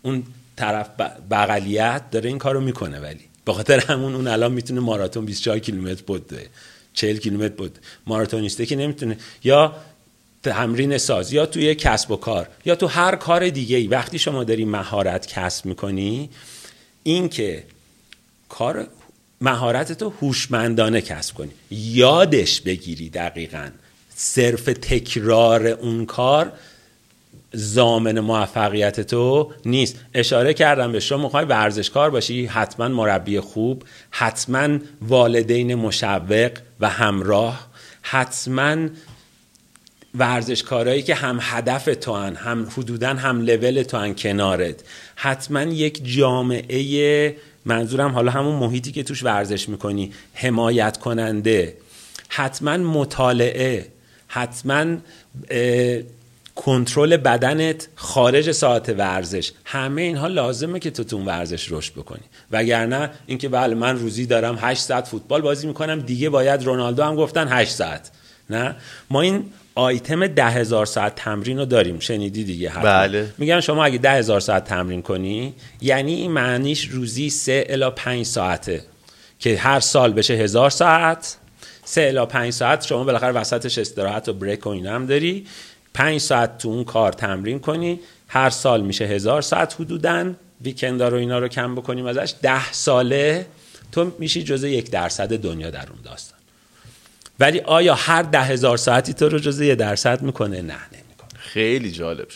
[0.02, 0.22] اون
[0.56, 0.88] طرف
[1.30, 3.24] بغلیت داره این کارو می‌کنه ولی.
[3.44, 6.48] به خاطر همون اون الان می‌تونه ماراتون 24 کیلومتر بده.
[6.94, 9.18] 40 کیلومتر بود ماراتونیسته که نمی‌تونه.
[9.44, 9.76] یا
[10.42, 14.44] تمرین ساز یا توی کسب و کار یا تو هر کار دیگه ای وقتی شما
[14.44, 16.30] داری مهارت کسب می‌کنی
[17.02, 17.64] این که
[18.48, 18.86] کار
[19.40, 21.50] مهارت تو هوشمندانه کسب کنی.
[21.70, 23.70] یادش بگیری دقیقا.
[24.16, 26.52] صرف تکرار اون کار
[27.52, 29.96] زامن موفقیت تو نیست.
[30.14, 36.50] اشاره کردم به شما می‌خوای ورزشکار باشی حتما مربی خوب حتما والدین مشوق
[36.80, 37.66] و همراه
[38.02, 38.88] حتما
[40.14, 44.80] ورزشکارایی که هم هدف تو هن هم حدودا هم لول تو هن کنارت
[45.16, 51.76] حتما یک جامعه منظورم حالا همون محیطی که توش ورزش می‌کنی حمایت کننده
[52.28, 53.93] حتما مطالعه.
[54.34, 54.96] حتما
[56.54, 59.52] کنترل بدنت خارج ساعت ورزش.
[59.64, 62.22] همه اینها لازمه که تو تو ورزش رشد بکنی.
[62.50, 67.16] وگرنه اینکه بله من روزی دارم 8 ساعت فوتبال بازی می‌کنم دیگه باید رونالدو هم
[67.16, 68.10] گفتن 8 ساعت.
[68.50, 68.76] نه؟
[69.10, 71.98] ما این آیتم ده هزار ساعت تمرین رو داریم.
[71.98, 73.26] شنیدی دیگه بله.
[73.38, 78.26] میگن شما اگه ده هزار ساعت تمرین کنی یعنی این معنیش روزی سه الا پنج
[78.26, 78.84] ساعته
[79.38, 81.36] که هر سال بشه هزار ساعت.
[81.84, 85.46] سه الا پنج ساعت شما بالاخره وسطش استراحت و بریک و این هم داری.
[85.94, 88.00] پنج ساعت تو اون کار تمرین کنی.
[88.28, 92.34] هر سال میشه هزار ساعت حدودن ویکند رو اینا رو کم بکنیم ازش.
[92.42, 93.46] ده ساله
[93.92, 96.38] تو میشی جزء یک درصد دنیا در اون داستان.
[97.40, 101.38] ولی آیا هر ده هزار ساعتی تو رو جزء یک درصد می‌کنه؟ نه نمی‌کنه.
[101.38, 102.26] خیلی جالب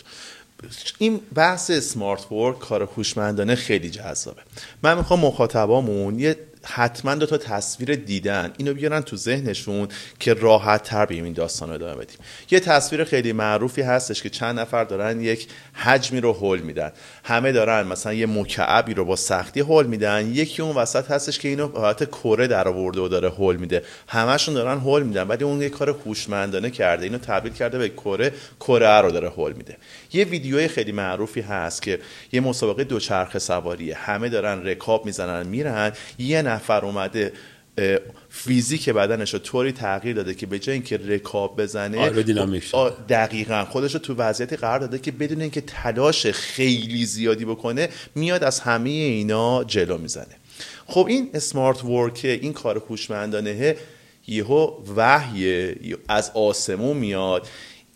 [0.99, 4.43] این بحث سمارت ورک کار هوشمندانه خیلی جذابه.
[4.83, 6.37] من می‌خوام مخاطبامون یه
[6.71, 8.53] حتما دو تا تصویر دیدن.
[8.57, 9.89] اینو بیارن تو ذهنشون
[10.19, 12.17] که راحت تر بیم این داستان رو ادامه بدیم.
[12.51, 16.93] یه تصویر خیلی معروفی هستش که چند نفر دارن یک حجمی رو هول میدن.
[17.25, 20.31] همه دارن مثلا یه مکعبی رو با سختی هول میدن.
[20.35, 23.83] یکی اون وسط هستش که اینو حالت کره در آورده و داره هول میده.
[24.09, 27.05] همشون دارن هول میدن ولی اون یه کار هوشمندانه کرده.
[27.05, 29.77] اینو تبدیل کرده به کره کره رو داره هول میده.
[30.13, 31.99] یه ویدیوی خیلی معروفی هست که
[32.33, 35.93] یه مسابقه دوچرخه سواریه همه دارن رکاب می‌زنن میرن.
[36.19, 37.33] یه اومده
[38.29, 42.75] فیزیک بدنش رو طوری تغییر داده که به جای اینکه رکاب بزنه آرودینامیک
[43.09, 48.45] دقیقا خودش رو تو وضعیتی قرار داده که بدون اینکه تلاش خیلی زیادی بکنه میاد
[48.45, 50.37] از همه اینا جلو می‌زنه.
[50.87, 53.77] خب این اسمارت ورک این کار هوشمندانه
[54.27, 55.75] یهو وحی
[56.09, 57.49] از آسمون میاد.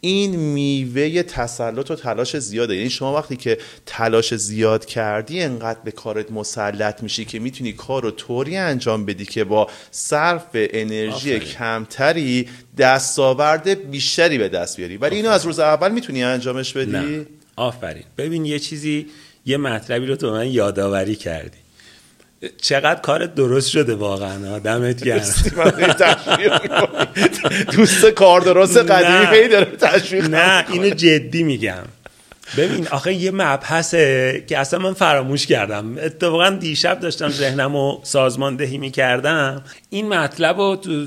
[0.05, 2.77] این میوه تسلط و تلاش زیاده.
[2.77, 8.03] یعنی شما وقتی که تلاش زیاد کردی انقدر به کارت مسلط میشی که می‌تونی کار
[8.03, 12.49] رو طوری انجام بدی که با صرف انرژی کمتری
[12.79, 14.97] دستاورد بیشتری به دست بیاری.
[14.97, 17.27] ولی اینو از روز اول می‌تونی انجامش بدی؟ نه.
[17.57, 18.05] آفرین.
[18.19, 19.07] ببین یه چیزی
[19.47, 21.59] یه مطلبی رو تو من یادآوری کردی.
[22.61, 25.21] چقدر کارت درست شده واقعا؟ دمت گرم.
[27.73, 31.83] دوست کار درست قدیمی خیلی داره تشویق نه اینو جدی میگم.
[32.57, 35.99] ببین آخه یه مبحثه که اصلا من فراموش کردم.
[35.99, 39.65] اتفاقا دیشب داشتم ذهنم رو سازماندهی می‌کردم.
[39.91, 41.07] این مطلب رو تو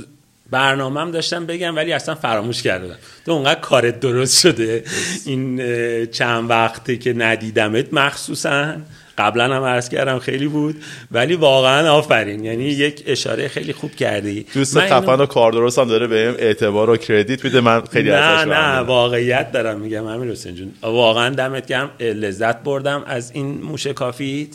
[0.49, 2.95] برنامهم داشتم بگم ولی اصلا فراموش کردم.
[3.25, 4.83] تو اونقدر کارت درست شده.
[5.25, 5.57] این
[6.05, 8.75] چند وقته که ندیدمت مخصوصا.
[9.18, 12.43] قبلا هم عرض کردم خیلی بود ولی واقعا آفرین.
[12.43, 14.45] یعنی یک اشاره خیلی خوب کردی.
[14.53, 17.61] دوست خفن و کار درست هم داره بهم اعتبار و کردیت میده.
[17.61, 20.72] من خیلی نه نه واقعیت دارم میگم همین حسین جون.
[20.82, 24.49] واقعا دمت گرم لذت بردم از این موشه کافیت.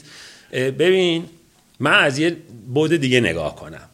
[0.53, 1.25] ببین
[1.81, 2.37] من از یه
[2.75, 3.89] بود دیگه نگاه کنم.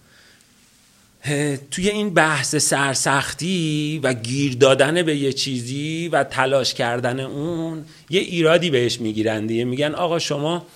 [1.71, 8.21] توی این بحث سرسختی و گیر دادن به یه چیزی و تلاش کردن اون یه
[8.21, 9.65] ایرادی بهش می‌گیرن دیگه.
[9.65, 10.67] میگن آقا شما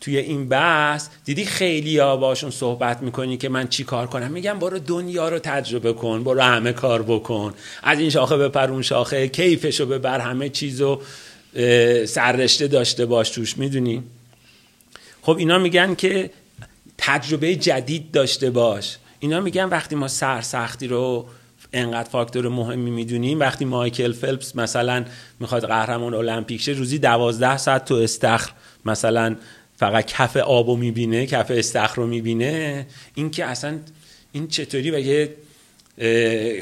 [0.00, 4.58] توی این بحث دیدی خیلی ها باشون صحبت می‌کنی که من چی کار کنم؟ میگم
[4.58, 7.54] برو دنیا رو تجربه کن برو همه کار بکن.
[7.82, 11.00] از این شاخه بپر اون شاخه کیفشو ببر همه چیزو
[12.06, 14.02] سررشته داشته باش توش می‌دونی؟
[15.22, 16.30] خب اینا میگن که
[16.98, 18.96] تجربه جدید داشته باش.
[19.20, 21.26] اینا میگن وقتی ما سرسختی رو
[21.72, 25.04] انقدر فاکتور مهمی می‌دونیم وقتی مایکل فلپس مثلا
[25.40, 28.52] می‌خواد قهرمان المپیک شه روزی دوازده ساعت تو استخر
[28.84, 29.36] مثلا
[29.76, 32.86] فقط کف آبو می‌بینه کف استخر رو می‌بینه.
[33.14, 33.78] این که اصلا
[34.32, 35.34] این چطوری بگه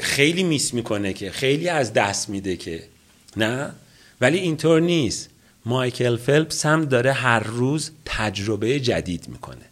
[0.01, 2.83] خیلی میس می‌کنه که خیلی از دست میده که.
[3.37, 3.71] نه؟
[4.21, 5.29] ولی اینطور نیست.
[5.65, 9.65] مایکل فلپس هم داره هر روز تجربه جدید می‌کنه.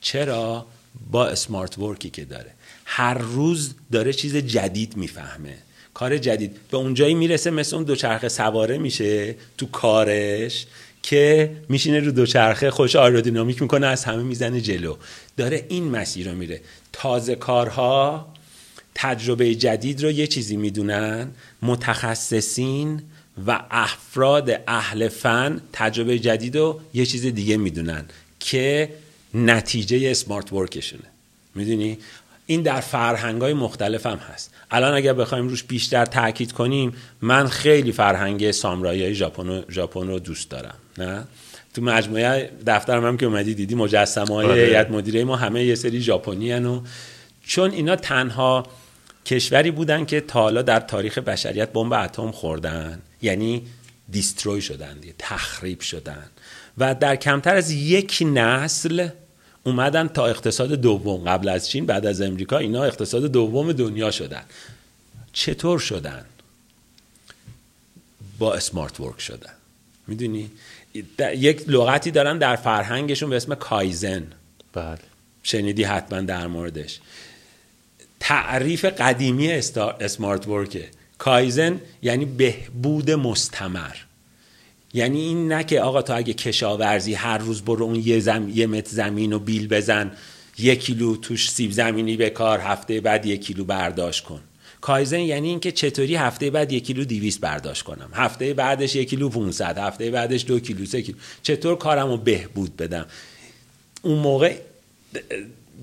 [0.00, 0.66] چرا؟
[1.10, 2.50] با اسمارت ورکی که داره.
[2.84, 5.54] هر روز داره چیز جدید می‌فهمه.
[5.94, 6.56] کار جدید.
[6.70, 10.66] به اونجایی می‌رسه مثل اون دوچرخه سواره میشه تو کارش
[11.02, 14.96] که میشینه رو دوچرخه خوش آیرودینامیک می‌کنه از همه می‌زنه جلو.
[15.36, 16.60] داره این مسیر رو میره.
[16.92, 18.28] تازه کارها
[18.94, 21.30] تجربه جدید رو یه چیزی می‌دونن
[21.62, 23.02] متخصصین
[23.46, 28.04] و افراد اهل فن تجربه جدید رو یه چیز دیگه می‌دونن
[28.40, 28.90] که
[29.34, 31.04] نتیجه اسمارت ورکشونه
[31.54, 31.98] می‌دونی؟
[32.46, 34.54] این در فرهنگ های مختلف هم هست.
[34.70, 39.14] الان اگر بخوایم روش بیشتر تاکید کنیم من خیلی فرهنگ سامرایی های
[39.70, 41.24] ژاپن رو دوست دارم نه؟
[41.74, 44.60] تو مجموعه دفترم هم که اومدی دیدی مجسمه های آره.
[44.60, 46.80] هیئت مدیره ما همه یه سری ژاپنی و
[47.46, 48.66] چون اینا تنها
[49.26, 53.62] کشوری بودن که تا حالا در تاریخ بشریت بمب اتم خوردن یعنی
[54.10, 56.26] دیستروی شدن دیگه تخریب شدن.
[56.78, 59.08] و در کمتر از یک نسل
[59.64, 61.24] اومدن تا اقتصاد دوم.
[61.24, 64.42] قبل از چین بعد از امریکا اینا اقتصاد دوم دنیا شدن.
[65.32, 66.24] چطور شدن؟
[68.38, 69.52] با اسمارت ورک شدن.
[70.06, 70.50] می‌دونی؟
[71.36, 74.26] یک لغتی دارن در فرهنگشون به اسم کایزن.
[74.72, 74.98] بله.
[75.42, 77.00] شنیدی حتما در موردش.
[78.20, 80.88] تعریف قدیمی اسمارت ورکه.
[81.18, 83.96] کایزن یعنی بهبود مستمر.
[84.94, 88.50] یعنی این نه که آقا تو اگه کشاورزی هر روز برو اون یه, زم...
[88.54, 90.12] یه متر زمین و بیل بزن
[90.58, 94.40] یک کیلو توش سیب زمینی به کار هفته بعد یک کیلو برداشت کن.
[94.80, 99.28] کایزن یعنی اینکه چطوری هفته بعد یک کیلو دیویست برداشت کنم؟ هفته بعدش یک کیلو
[99.28, 101.18] 500 هفته بعدش دو کیلو سه کیلو.
[101.42, 103.06] چطور کارم رو بهبود بدم؟
[104.02, 104.56] اون موقع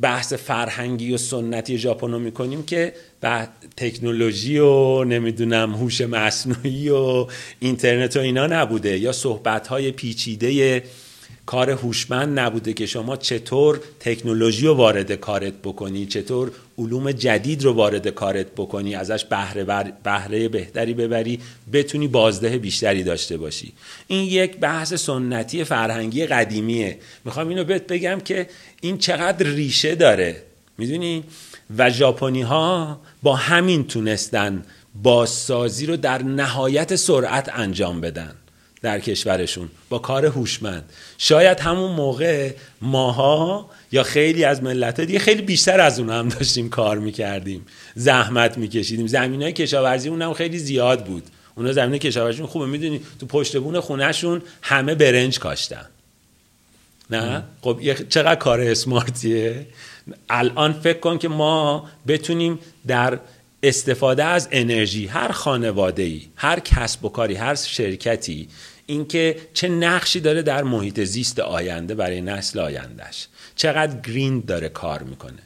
[0.02, 7.28] بحث فرهنگی و سنتی ژاپن رو می‌کنیم که و تکنولوژی و نمی‌دونم هوش مصنوعی و
[7.60, 10.84] اینترنت و اینا نبوده یا صحبت های پیچیده
[11.46, 17.74] کار هوشمند نبوده که شما چطور تکنولوژی رو وارد کارت بکنی چطور علوم جدید رو
[17.74, 21.40] وارد کارت بکنی ازش بهره, بهره بهتری ببری
[21.74, 23.74] بتونی بازده بیشتری داشته باشی.
[24.08, 26.98] این یک بحث سنتی فرهنگی قدیمیه.
[27.26, 28.48] می‌خوام اینو بهت بگم که
[28.82, 30.44] این چقدر ریشه داره.
[30.78, 31.24] می‌دونی؟
[31.78, 34.64] و ژاپنی ها با همین تونستن
[35.04, 38.36] بازسازی رو در نهایت سرعت انجام بدن
[38.82, 40.90] در کشورشون با کار هوشمند.
[41.18, 42.52] شاید همون موقع
[42.82, 47.66] ماها یا خیلی از ملت دیگه خیلی بیشتر از اون هم داشتیم کار می‌کردیم.
[47.96, 49.08] زحمت میکشیدیم.
[49.08, 51.24] زمین های کشاورزی اون هم خیلی زیاد بود.
[51.56, 52.66] اونا زمین کشاورزیشون خوبه.
[52.66, 55.86] می‌دونی؟ تو پشت بون خونهشون همه برنج کاشتن.
[57.12, 59.68] نه؟ خب چقدر کار اسمارتیه؟
[60.30, 63.20] الان فکر کن که ما بتونیم در
[63.64, 68.48] استفاده از انرژی هر خانواده ای هر کسب و کاری هر شرکتی
[68.86, 75.04] اینکه چه نقشی داره در محیط زیست آینده برای نسل آیندهش چقدر گرین داره کار
[75.04, 75.40] می‌کنه.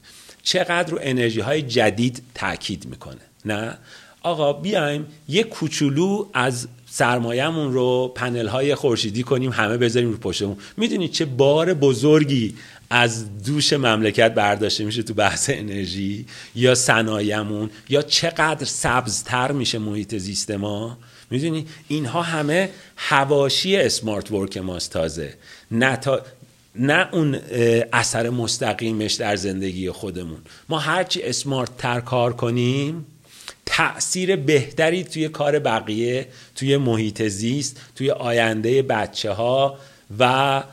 [0.43, 3.22] چقدر رو انرژی های جدید تاکید می‌کنه.
[3.45, 3.78] نه؟
[4.22, 10.57] آقا بیایم یه کوچولو از سرمایهمون رو پنل های خورشیدی کنیم همه بذاریم رو پشتمون.
[10.77, 12.55] می‌دونید چه بار بزرگی
[12.89, 16.25] از دوش مملکت برداشته میشه تو بحث انرژی
[16.55, 20.97] یا صنایعمون یا چقدر سبزتر میشه محیط زیست ما؟
[21.31, 25.33] می‌دونی؟ اینها همه هواشی اسمارت ورک ماست تازه.
[25.71, 25.99] نه,
[26.75, 27.35] نه اون
[27.93, 30.39] اثر مستقیمش در زندگی خودمون.
[30.69, 33.05] ما هرچی اسمارت تر کار کنیم
[33.66, 39.78] تأثیر بهتری توی کار بقیه توی محیط زیست توی آینده بچه ها
[40.20, 40.63] و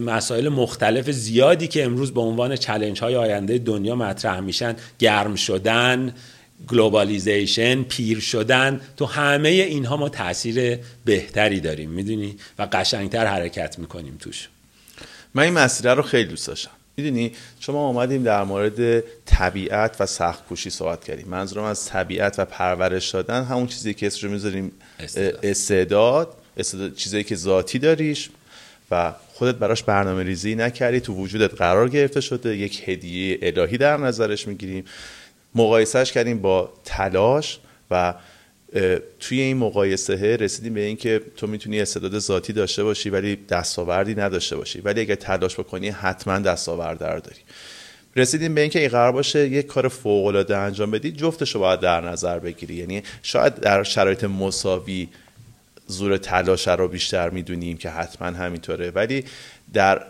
[0.00, 4.76] مسائل مختلف زیادی که امروز به عنوان challenge های آینده دنیا مطرح میشن.
[4.98, 6.14] گرم شدن
[6.68, 14.16] globalization پیر شدن تو همه اینها ما تاثیر بهتری داریم می‌دونی؟ و قشنگتر حرکت می‌کنیم
[14.20, 14.48] توش.
[15.34, 16.70] من این مسئله رو خیلی دوست داشتم.
[16.98, 21.28] می‌دونی؟ شما آمدیم در مورد طبیعت و سخت کوشی صحبت کردیم.
[21.28, 24.72] منظورم از طبیعت و پرورش دادن همون چیزی که اسمش رو می‌ذاریم
[25.42, 26.36] استعداد.
[26.56, 26.94] استعداد.
[26.94, 28.30] چیزایی که ذاتی داریش
[28.90, 33.96] و خودت براش برنامه ریزی نکردی تو وجودت قرار گرفته شده یک هدیه الهی در
[33.96, 34.84] نظرش می‌گیریم.
[35.54, 37.58] مقایسهش کردیم با تلاش
[37.90, 38.14] و
[39.20, 44.56] توی این مقایسه رسیدیم به اینکه تو می‌تونی استعداد ذاتی داشته باشی ولی دستاوردی نداشته
[44.56, 44.80] باشی.
[44.80, 47.40] ولی اگر تلاش بکنی حتما دستاورد داری.
[48.16, 51.80] رسیدیم به اینکه این قرار باشه یک کار فوق العاده انجام بدی جفتش رو باید
[51.80, 52.74] در نظر بگیری.
[52.74, 55.08] یعنی شاید در شرایط مساوی
[55.86, 58.90] زور تلاش رو بیشتر می‌دونیم که حتما همینطوره.
[58.90, 59.24] ولی
[59.72, 60.02] در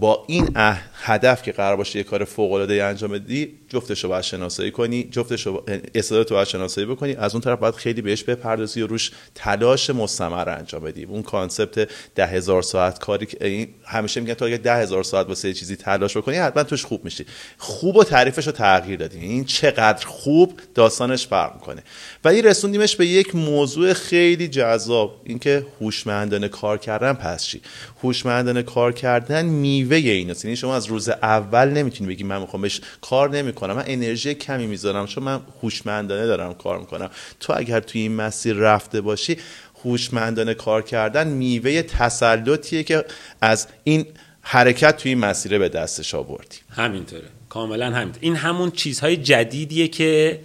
[0.00, 0.48] با این
[0.94, 5.08] هدف که قرار باشه یه کار فوق العاده انجام بدی جفتش رو باید شناسایی کنی
[5.10, 5.64] جفتش رو
[5.94, 9.90] استعدادت رو باید شناسایی بکنی از اون طرف باید خیلی بهش بپردازی و روش تلاش
[9.90, 11.04] مستمر انجام بدی.
[11.04, 15.52] اون کانسپت ده هزار ساعت کاری که همیشه میگن تو اگه ده هزار ساعت واسه
[15.52, 17.26] چیزی تلاش بکنی حتما توش خوب میشی.
[17.58, 19.18] خوب و تعریفش رو تغییر دادی.
[19.18, 21.82] این چقدر خوب داستانش فرق می‌کنه.
[22.24, 27.60] ولی رسوندیمش به یک موضوع خیلی جذاب اینکه هوشمندانه کار کردن پس چی؟
[28.02, 32.80] هوشمندانه کار کردن میوه ایناست یعنی شما از روز اول نمی‌تونی بگی من می‌خوام بهش
[33.00, 33.59] کار نمی‌کنم.
[33.68, 37.10] من انرژی کمی می‌ذارم چون من هوشمندانه دارم کار می‌کنم.
[37.40, 39.36] تو اگر توی این مسیر رفته باشی
[39.84, 43.04] هوشمندانه کار کردن میوه تسلطیه که
[43.40, 44.06] از این
[44.40, 46.56] حرکت توی این مسیر به دستش آوردی.
[46.70, 47.24] همینطوره.
[47.48, 48.24] کاملا همینطوره.
[48.24, 50.40] این همون چیزهای جدیدیه که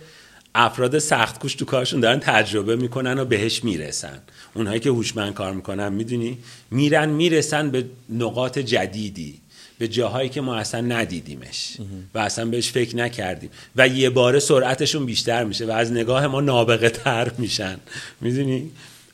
[0.55, 4.19] افراد سخت کوش تو کارشون دارن تجربه می‌کنن و بهش می‌رسن.
[4.53, 6.37] اونهایی که هوشمند کار می‌کنن می‌دونی؟
[6.71, 9.39] میرن می‌رسن به نقاط جدیدی.
[9.77, 11.77] به جاهایی که ما اصلا ندیدیمش
[12.13, 13.49] و اصلا بهش فکر نکردیم.
[13.75, 17.77] و یه باره سرعتشون بیشتر میشه و از نگاه ما نابغه تر میشن.
[18.21, 18.71] می‌دونی؟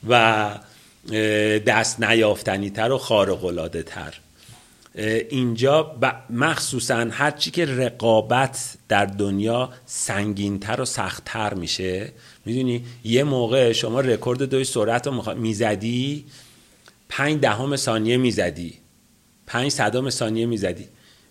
[0.08, 0.58] و
[1.66, 4.14] دست نیافتنی تر و خارق تر.
[5.30, 5.96] اینجا
[6.30, 12.12] مخصوصا هرچی که رقابت در دنیا سنگینتر و سختتر میشه.
[12.44, 16.24] می‌دونی؟ یه موقع شما رکورد دوی سرعت رو می‌زدی
[17.08, 18.81] پنج دهم ثانیه می‌زدی.
[19.52, 20.84] پنج صدام ثانیه می‌زدی.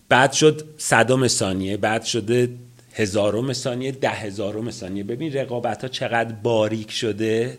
[0.08, 2.48] بعد شد صدام ثانیه بعد شده
[2.94, 5.04] هزارم ثانیه ده هزارم ثانیه.
[5.04, 7.58] ببین رقابت ها چقدر باریک شده.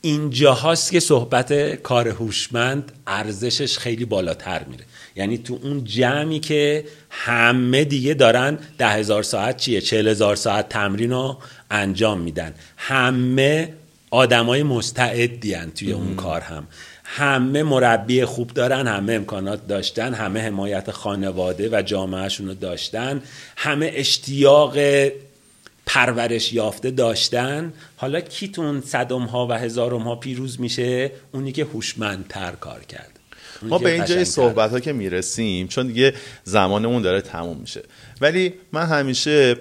[0.00, 4.84] اینجا هاست که صحبت کار هوشمند ارزشش خیلی بالاتر میره.
[5.16, 10.68] یعنی تو اون جمعی که همه دیگه دارن ده هزار ساعت چیه؟ چهل هزار ساعت
[10.68, 11.38] تمرین رو
[11.70, 12.54] انجام میدن.
[12.76, 13.72] همه
[14.10, 16.66] آدمای مستعدی توی اون کار هم.
[17.14, 23.22] همه مربی خوب دارن همه امکانات داشتن همه حمایت خانواده و جامعهشون رو داشتن
[23.56, 24.78] همه اشتیاق
[25.86, 27.72] پرورش یافته داشتن.
[27.96, 33.18] حالا کیتون صدم ها و هزارم ها پیروز میشه؟ اونی که هوشمندتر کار کرد.
[33.62, 37.82] ما به اینجای صحبت ها که می‌رسیم چون دیگه زمانمون داره تموم میشه.
[38.20, 39.56] ولی من همیشه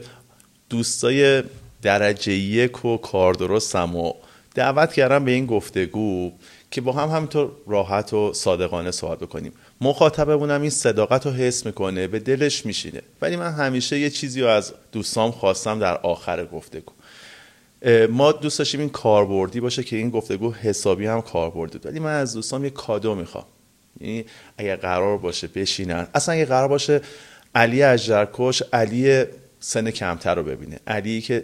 [0.70, 1.44] دوستای
[1.82, 4.14] درجه یک و کار درستم و
[4.56, 6.32] دعوت کردم به این گفتگو
[6.72, 9.54] که با هم همینطور راحت و صادقانه صحبت بکنیم.
[9.82, 13.02] مخاطبمونم این صداقت رو حس می‌کنه به دلش میشینه.
[13.22, 16.92] ولی من همیشه یه چیزی رو از دوستام خواستم در آخر گفتگو.
[18.10, 22.34] ما دوست داشتیم این کاربردی باشه که این گفتگو حسابی هم کاربردی ولی من از
[22.34, 23.46] دوستام یه کادو می‌خوام.
[24.00, 24.26] یعنی
[24.58, 26.08] اگر قرار باشه بشینن.
[26.14, 27.02] اصلا اگه قرار باشه
[27.56, 29.26] علی اژدرکش علی
[29.64, 30.80] سن کمتر رو ببینه.
[30.88, 31.44] علی که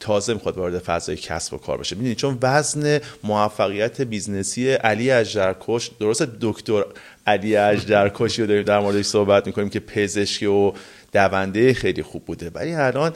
[0.00, 1.96] تازه می‌خواد وارد فضای کسب و کار بشه.
[1.96, 6.84] می‌دونی چون وزن موفقیت business ی علی اژدرکش درست دکتر
[7.26, 10.72] علی اژدرکشی رو داریم در موردش صحبت می‌کنیم که پزشکی و
[11.12, 12.50] دونده خیلی خوب بوده.
[12.54, 13.12] ولی الان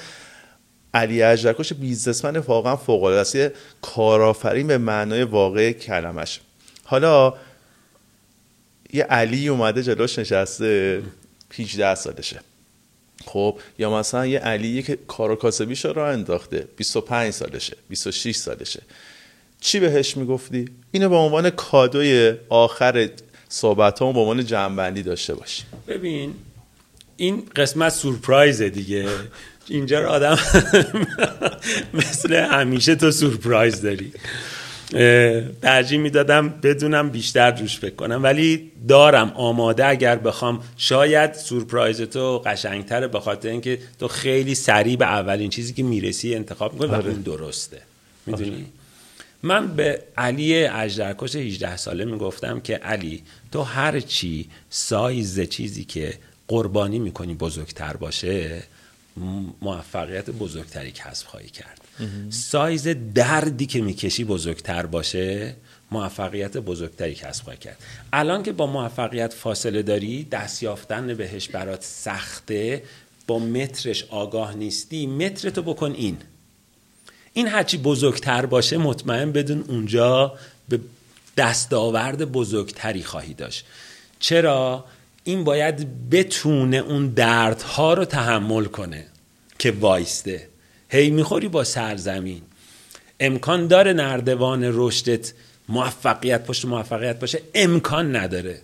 [0.95, 6.41] علی اجرکش بیزنسمن واقعا فوق العاده کارآفرین به معنای واقع کلمش
[6.85, 7.35] حالا
[8.93, 11.03] یه علی اومده جلوش نشسته
[11.59, 12.41] 18 سالشه.
[13.27, 18.83] خب یا مثلا یه علی که کار و کاسبیش رو انداخته 25 سالشه 26 سالشه.
[19.61, 23.09] چی بهش می‌گفتی؟ اینو به عنوان کادوی آخر
[23.49, 25.63] صحبت به عنوان جنبندی داشته باشی.
[25.89, 26.35] ببین
[27.17, 29.09] این قسمت سورپرایزه دیگه.
[29.69, 30.39] اینجا آدم
[31.95, 34.13] مثل همیشه تو سورپرایز داری.
[35.63, 38.23] ترجیح می‌دادم بدونم بیشتر روش فکر کنم.
[38.23, 40.63] ولی دارم آماده اگر بخوام.
[40.77, 46.35] شاید سورپرایز تو قشنگتره به خاطر اینکه تو خیلی سریع به اولین چیزی که می‌رسی
[46.35, 47.11] انتخاب می‌کنی و آره.
[47.11, 47.81] اون درسته.
[48.27, 48.65] می‌دونی؟ آره.
[49.43, 53.23] من به علی اجدرکش 18 ساله می‌گفتم که علی
[53.53, 56.15] تو هر چی سایز چیزی که
[56.49, 58.63] قربانی می‌کنی بزرگتر باشه
[59.63, 61.78] موفقیت بزرگتری کسب خواهی کرد.
[62.31, 65.55] سایز دردی که می‌کشی بزرگتر باشه
[65.91, 67.79] موفقیت بزرگتری کسب خواهی کرد.
[68.13, 72.83] الان که با موفقیت فاصله داری دست یافتن بهش برات سخته
[73.27, 76.17] با مترش آگاه نیستی مترتو بکن این.
[77.33, 80.39] این هرچی بزرگتر باشه مطمئن بدون اونجا
[80.69, 80.81] به
[81.37, 83.65] دستاورد بزرگتری خواهی داشت.
[84.21, 84.85] چرا؟
[85.25, 89.07] این باید بتونه اون دردها رو تحمل کنه
[89.59, 90.48] که وایسته.
[90.89, 92.43] هی می‌خوری با سرزمین.
[93.21, 95.33] امکان داره نردوان رشدت
[95.69, 98.61] موفقیت پشت موفقیت باشه؟ امکان نداره.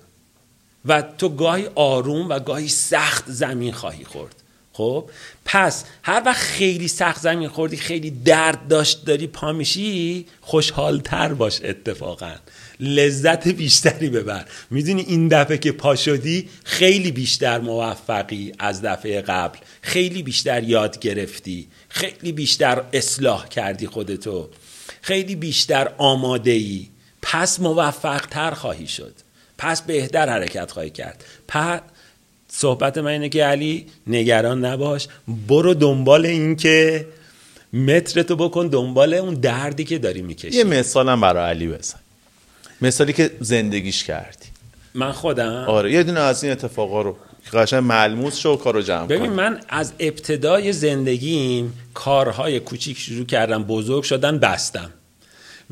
[0.84, 4.34] و تو گاهی آروم و گاهی سخت زمین خواهی خورد.
[4.72, 5.10] خب؟
[5.44, 11.60] پس هر وقت خیلی سخت زمین خوردی خیلی درد داشت داری پا میشی خوشحالتر باش
[11.64, 12.34] اتفاقا.
[12.80, 14.44] لذت بیشتری ببر.
[14.70, 19.58] می‌دونی این دفعه که پا شدی خیلی بیشتر موفقی از دفعه قبل.
[19.82, 21.68] خیلی بیشتر یاد گرفتی.
[21.94, 24.48] خیلی بیشتر اصلاح کردی خودتو.
[25.02, 26.86] خیلی بیشتر آماده ای
[27.22, 29.14] پس موفق تر خواهی شد.
[29.58, 31.24] پس بهتر حرکت خواهی کرد.
[31.48, 31.80] پس
[32.48, 35.08] صحبت من اینه که علی نگران نباش.
[35.48, 37.06] برو دنبال این که
[37.72, 40.56] مترتو بکن دنبال اون دردی که داری می‌کشی.
[40.56, 41.98] یه مثالم برای علی بزن.
[42.80, 44.46] مثالی که زندگیش کردی.
[44.94, 47.16] من خودم؟ آره یه دونه از این اتفاقا رو.
[47.52, 54.02] قشنگ ملموس شو کارو جمع ببین من از ابتدای زندگیم کارهای کوچیک شروع کردم بزرگ
[54.02, 54.90] شدن بستم.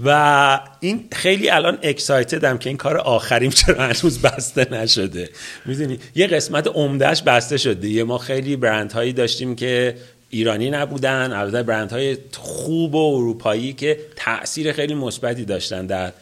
[0.04, 5.30] و این خیلی الان اکسایتدم که این کار آخریم چرا هنوز بسته نشده.
[5.64, 9.96] می‌دونی؟ یه قسمت عمدهش بسته شده یه ما خیلی برندهایی داشتیم که
[10.30, 16.12] ایرانی نبودن البته برندهای خوب و اروپایی که تاثیر خیلی مثبتی داشتن در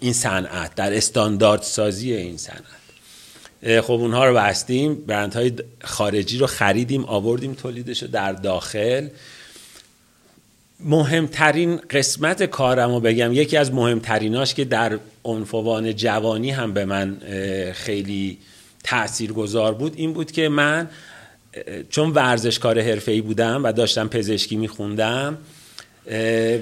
[0.00, 2.79] این صنعت در استاندارد سازی این صنعت.
[3.62, 5.52] خب اونها رو بستیم برندهای
[5.84, 9.08] خارجی رو خریدیم آوردیم تولیدش رو در داخل.
[10.84, 17.16] مهمترین قسمت کارم رو بگم یکی از مهمتریناش که در عنفوان جوانی هم به من
[17.74, 18.38] خیلی
[18.84, 20.88] تأثیر گذار بود این بود که من
[21.90, 25.38] چون ورزشکار حرفه‌ای بودم و داشتم پزشکی میخوندم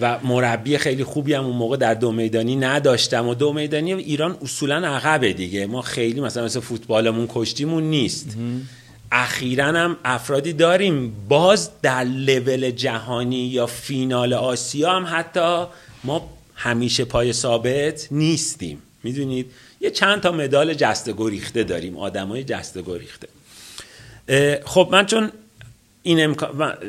[0.01, 4.37] و مربی خیلی خوبی هم اون موقع در دو میدانی نداشتم و دو میدانی ایران
[4.43, 5.67] اصولا عقبه دیگه.
[5.67, 8.37] ما خیلی مثلا مثل فوتبالمون کشتیمون نیست.
[9.13, 11.13] اخیرا هم افرادی داریم.
[11.29, 15.67] باز در لول جهانی یا فینال آسیا هم حتی
[16.05, 18.83] ما همیشه پای ثابت نیستیم.
[19.03, 21.97] می‌دونید؟ یه چند تا مدال جسته گریخته داریم.
[21.97, 23.29] آدمای جسته گریخته
[24.65, 25.31] خب من چون
[26.03, 26.37] این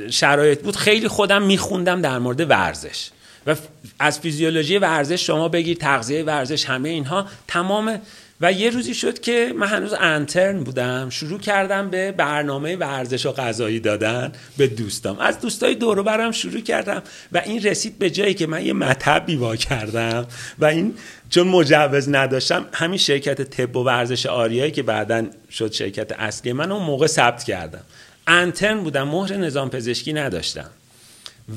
[0.10, 3.10] شرایط بود خیلی خودم میخوندم در مورد ورزش.
[3.48, 3.56] و
[4.00, 8.02] از فیزیولوژی ورزش شما بگیر تغذیه ورزش همه اینها تمام.
[8.42, 13.32] و یه روزی شد که من هنوز انترن بودم شروع کردم به برنامه ورزش و
[13.32, 15.20] غذایی دادن به دوستام.
[15.20, 19.36] از دوستای دور برم شروع کردم و این رسید به جایی که من یه مطبی
[19.36, 20.28] وا کردم
[20.60, 20.94] و این
[21.30, 26.72] چون مجوز نداشتم همین شرکت طب و ورزش آریایی که بعدا شد شرکت اصلی من
[26.72, 27.82] اون موقع ثبت کردم.
[28.30, 30.70] انترن بودم مهر نظام پزشکی نداشتم.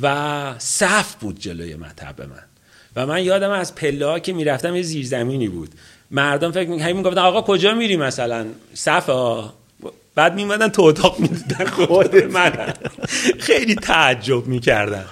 [0.02, 2.44] و صف بود جلوی مطب من.
[2.96, 5.70] و من یادم از پله ها که می‌رفتم یه زیرزمینی بود.
[6.10, 9.54] مردم فکر می می‌گفتن آقا کجا میری مثلا؟ صف ها.
[10.14, 12.74] بعد میمدن تو اتاق می‌دیدن خود من.
[13.38, 15.04] خیلی تعجب می‌کردن.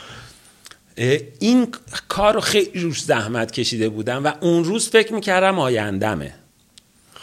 [1.38, 1.68] این
[2.08, 6.34] کار رو خیلی روش زحمت کشیده بودم و اون روز فکر می‌کردم آیندمه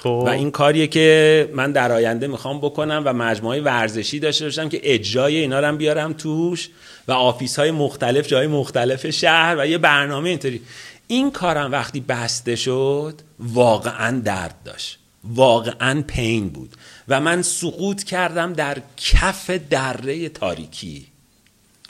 [0.07, 0.23] خب.
[0.25, 4.79] و این کاریه که من در آینده می‌خوام بکنم و مجموعه ورزشی داشته باشم که
[4.83, 6.69] اجرای اینا رو بیارم توش
[7.07, 10.61] و office های مختلف جای مختلف شهر و یه برنامه اینطوری.
[11.07, 14.99] این کارم وقتی بسته شد واقعا درد داشت.
[15.23, 16.69] واقعا pain بود.
[17.07, 21.05] و من سقوط کردم در کف دره تاریکی.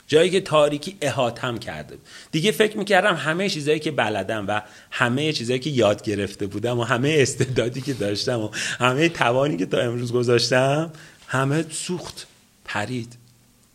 [0.08, 1.98] جایی که تاریکی احاطه‌م کرده
[2.32, 6.82] دیگه فکر می‌کردم همه چیزایی که بلدم و همه چیزایی که یاد گرفته بودم و
[6.82, 8.48] همه استعدادی که داشتم و
[8.78, 10.92] همه توانی که تا امروز گذاشتم
[11.26, 12.26] همه سوخت
[12.64, 13.16] پرید.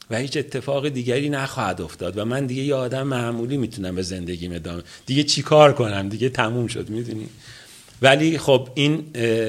[0.09, 4.55] و هیچ اتفاق دیگری نخواهد افتاد و من دیگه یه آدم معمولی می‌تونم به زندگی
[4.55, 7.29] ادامه دیگه چیکار کنم؟ دیگه تموم شد می‌دونی؟
[8.01, 9.05] ولی خب این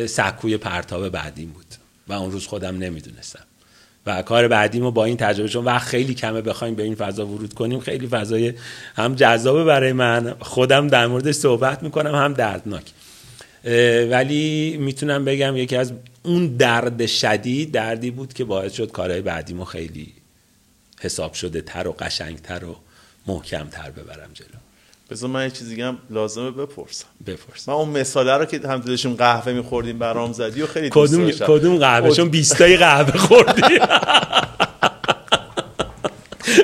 [0.06, 1.66] سکوی پرتاب بعدیم بود
[2.08, 3.44] و اون روز خودم نمی‌دونستم.
[4.06, 7.54] و کار بعدیمو با این تجربه چون وقت خیلی کمه بخوایم به این فضا ورود
[7.54, 8.54] کنیم خیلی فضای
[8.96, 10.34] هم جذابه برای من.
[10.40, 12.84] خودم در مورد صحبت می‌کنم هم دردناک.
[14.10, 15.92] ولی می‌تونم بگم یکی از
[16.22, 20.12] اون درد شدید دردی بود که باعث شد کارهای بعدیمو خیلی
[21.00, 22.76] حساب شده تر و قشنگتر و
[23.26, 24.63] محکمتر ببرم جلو.
[25.10, 27.06] بذار من یه چیزی دیگه هم لازمه بپرسم.
[27.26, 31.30] بپرس من اون مثاله رو که هم داشتیم قهوه میخوردیم برام زدی و خیلی کدوم
[31.30, 33.62] کدوم قهوه؟ چون 20 تای قهوه خوردی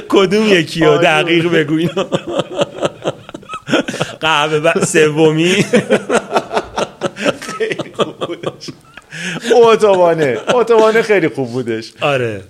[0.09, 2.03] کدوم یکی رو؟ دقیق بگو
[4.21, 5.65] قهوه سومی.
[7.41, 8.71] خیلی خوب بودش.
[9.65, 10.39] اتوبانه.
[10.55, 11.93] اتوبانه خیلی خوب بودش.
[12.01, 12.45] آره.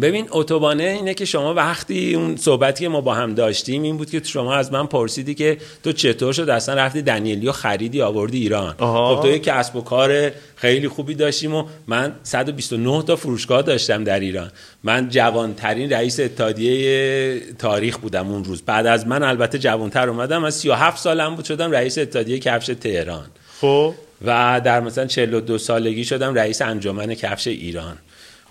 [0.00, 4.10] ببین اتوبانه اینه که شما وقتی اون صحبتی که ما با هم داشتیم این بود
[4.10, 8.74] که شما از من پرسیدی که تو چطور شد؟ اصلا رفتی دنیلیو خریدی آوردی ایران.
[8.78, 14.04] خب تو یک کسب و کار خیلی خوبی داشتیم و من 129 تا فروشگاه داشتم
[14.04, 14.50] در ایران.
[14.82, 18.62] من جوانترین رئیس اتحادیه تاریخ بودم اون روز.
[18.62, 20.44] بعد از من البته جوانتر اومدم.
[20.44, 23.26] از 37 سالم بود شدم رئیس اتحادیه کفش تهران.
[23.60, 23.94] خب.
[24.24, 27.98] و در مثلا 42 سالگی شدم رئیس انجمن کفش ایران.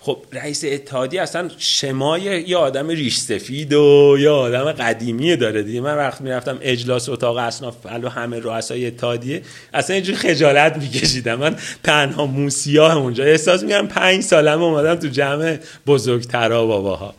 [0.04, 5.80] خب رئیس اتحادیه اصلا شمای یه آدم ریش سفید و یه آدم قدیمی داره دیگه.
[5.80, 9.42] من وقت می‌رفتم اجلاس اتاق اصناف و همه رؤسای اتحادیه
[9.74, 11.34] اصلا اینجوری خجالت میکشیدم.
[11.34, 13.24] من تنها موسیاه اونجا.
[13.24, 17.14] احساس میگم پنج سالم اومدم تو جمع بزرگترا باباها.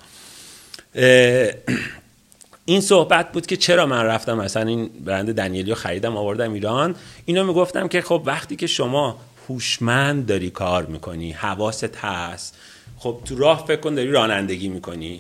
[2.66, 6.96] این صحبت بود که چرا من رفتم؟ مثلا این برند دنیلیو خریدم آوردم ایران.
[7.26, 9.18] اینو می‌گفتم که خب وقتی که شما
[9.50, 12.58] هوشمند داری کار می‌کنی حواست هست.
[12.98, 15.20] خب تو راه فکر کن داری رانندگی می‌کنی.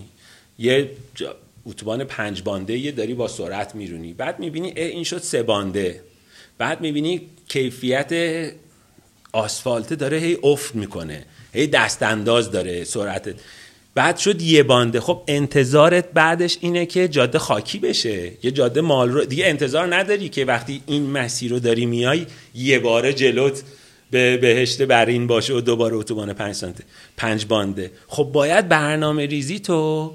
[0.59, 0.91] یه
[1.65, 4.13] اتوبان پنج بانده یه داری با سرعت میرونی.
[4.13, 6.01] بعد می‌بینی این شد سه بانده.
[6.57, 8.11] بعد می‌بینی کیفیت
[9.31, 11.25] آسفالت داره هی افت می‌کنه.
[11.53, 13.35] هی دست انداز داره سرعت.
[13.95, 14.99] بعد شد یه بانده.
[14.99, 18.31] خب انتظارت بعدش اینه که جاده خاکی بشه.
[18.43, 22.25] یه جاده مال رو دیگه انتظار نداری که وقتی این مسیر رو داری میای
[22.55, 23.63] یه باره جلوت
[24.13, 26.83] به بهشت برین باشه و دوباره اتوبان پنج سانته
[27.17, 27.91] پنج بانده.
[28.07, 30.13] خب باید برنامه ریزی تو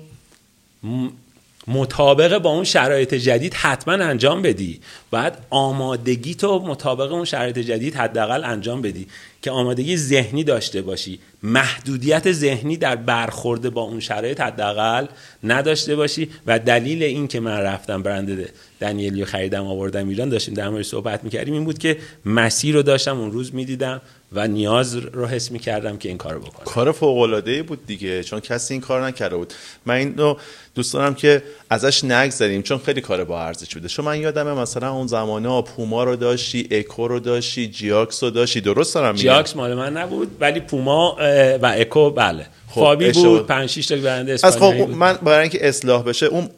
[1.66, 4.80] مطابق با اون شرایط جدید حتما انجام بدی.
[5.10, 9.06] باید آمادگی تو مطابق اون شرایط جدید حداقل انجام بدی.
[9.42, 11.18] که آمادگی ذهنی داشته باشی.
[11.42, 15.06] محدودیت ذهنی در برخورد با اون شرایط حداقل
[15.44, 18.48] نداشته باشی و دلیل این که من رفتم برند
[18.80, 23.20] دنیلیو خریدم آوردم ایران داشتیم در مورد صحبت می‌کردیم این بود که مسیر رو داشتم
[23.20, 24.00] اون روز می‌دیدم
[24.32, 26.64] و نیاز رو حس می‌کردم که این کارو بکنم.
[26.64, 29.52] کار فوق بود دیگه چون کسی این کار نکرده بود.
[29.86, 30.36] من اینو
[30.74, 33.88] دوست دارم که ازش نگذریم چون خیلی کار با ارزش بوده.
[33.88, 38.60] چون من یادمه مثلا اون زمانه پوما رو داشتی اکو رو داشتی جیاکس رو داشتی.
[38.60, 41.16] درست دارم جیاکس مال من نبود ولی پوما
[41.62, 42.46] و اکو بله.
[42.68, 46.48] خب فابی بود 5 6 تا برند اسپانیایی خب من برای اینکه اصلاح بشه اون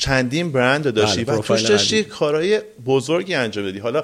[0.00, 3.78] چندین برند داشتی بله، و توش داشتی کارهای بزرگی انجام دادی.
[3.78, 4.02] حالا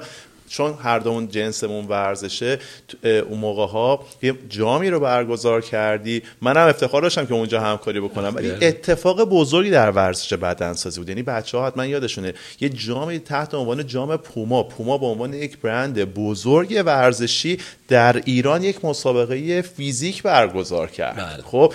[0.49, 2.59] چون هر دومون جنسمون ورزشه
[3.03, 6.23] اون موقع ها یه جامی رو برگزار کردی.
[6.41, 8.35] منم افتخار داشتم که اونجا همکاری بکنم.
[8.35, 11.09] ولی اتفاق بزرگی در ورزش بدنسازی بود.
[11.09, 14.63] یعنی بچه ها حتما یادشونه یه جامی تحت عنوان جام پوما.
[14.63, 17.57] پوما به عنوان یک برند بزرگ ورزشی
[17.87, 21.15] در ایران یک مسابقه فیزیک برگزار کرد.
[21.15, 21.43] بله.
[21.43, 21.73] خب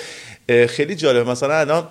[0.67, 1.89] خیلی جالب مثلا الان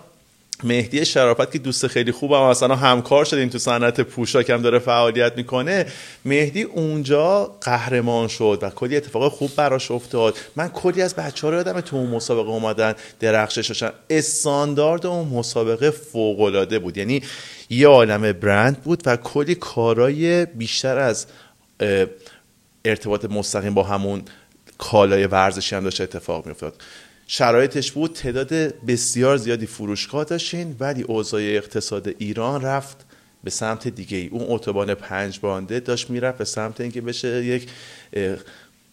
[0.64, 5.38] مهدی شرافت که دوست خیلی خوبم مثلا همکار شدیم تو صنعت پوشاک هم داره فعالیت
[5.38, 5.86] می‌کنه.
[6.26, 10.38] مهدی اونجا قهرمان شد و کلی اتفاق خوب براش افتاد.
[10.56, 13.92] من کلی از بچه ها رو یادم تو اون مسابقه اومدن درخشش داشتن.
[14.10, 16.98] استاندارد اون مسابقه فوق العاده بود.
[16.98, 17.22] یعنی
[17.70, 21.26] یه عالم برند بود و کلی کارای بیشتر از
[22.86, 24.22] ارتباط مستقیم با همون
[24.78, 26.74] کالای ورزشی هم داشته اتفاق میافتاد.
[27.32, 28.54] شرایطش بود تعداد
[28.86, 33.06] بسیار زیادی فروشگاه داشتین ولی اوضاع اقتصاد ایران رفت
[33.44, 34.28] به سمت دیگه ای.
[34.28, 37.70] اون اتوبان پنج بانده داشت می‌رفت به سمت اینکه بشه یک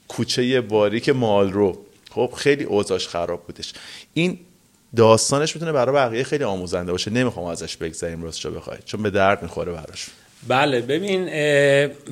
[0.08, 3.72] کوچه باریک مال رو خب خیلی اوضاعش خراب بودش.
[4.14, 4.38] این
[4.96, 7.10] داستانش می‌تونه برای بقیه خیلی آموزنده باشه.
[7.10, 10.06] نمی‌خوام ازش بگذاریم راستش بخواید چون به درد می‌خوره براش.
[10.48, 11.24] بله ببین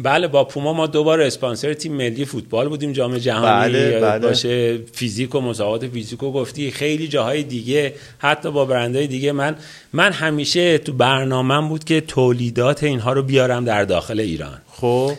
[0.03, 4.29] بله با پوما ما دوبار اسپانسر تیم ملی فوتبال بودیم جام جهانی بله، بله.
[4.29, 6.71] باشه فیزیک و مسابقات فیزیک و گفتی.
[6.71, 9.33] خیلی جاهای دیگه حتی با برندهای دیگه.
[9.33, 9.57] من
[9.93, 14.59] من همیشه تو برنامهم بود که تولیدات اینها رو بیارم در داخل ایران.
[14.73, 15.13] خب.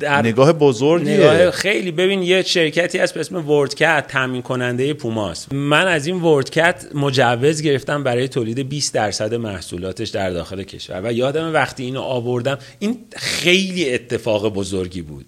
[0.00, 1.14] در نگاه بزرگیه.
[1.14, 1.90] نگاه خیلی.
[1.90, 5.52] ببین یه شرکتی هست به اسم وردکت تامین کننده پوماست.
[5.52, 11.00] من از این وردکت مجوز گرفتم برای تولید 20 درصد محصولاتش در داخل کشور.
[11.04, 15.26] و یادم وقتی اینو آوردم این خیلی اتفاق بزرگی بود.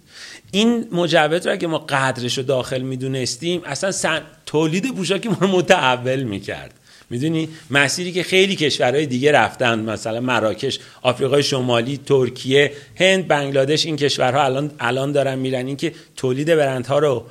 [0.51, 4.21] این مجوز رو اگه ما قدرش رو داخل می‌دونستیم اصلا سن...
[4.47, 6.75] تولید پوشاکی ما رو متحول می‌کرد.
[7.13, 13.97] می‌دونی؟ مسیری که خیلی کشورهای دیگه رفتن مثلا مراکش آفریقای شمالی ترکیه هند بنگلادش این
[13.97, 15.67] کشورها الان الان دارن میرن.
[15.67, 17.25] اینکه تولید برندها رو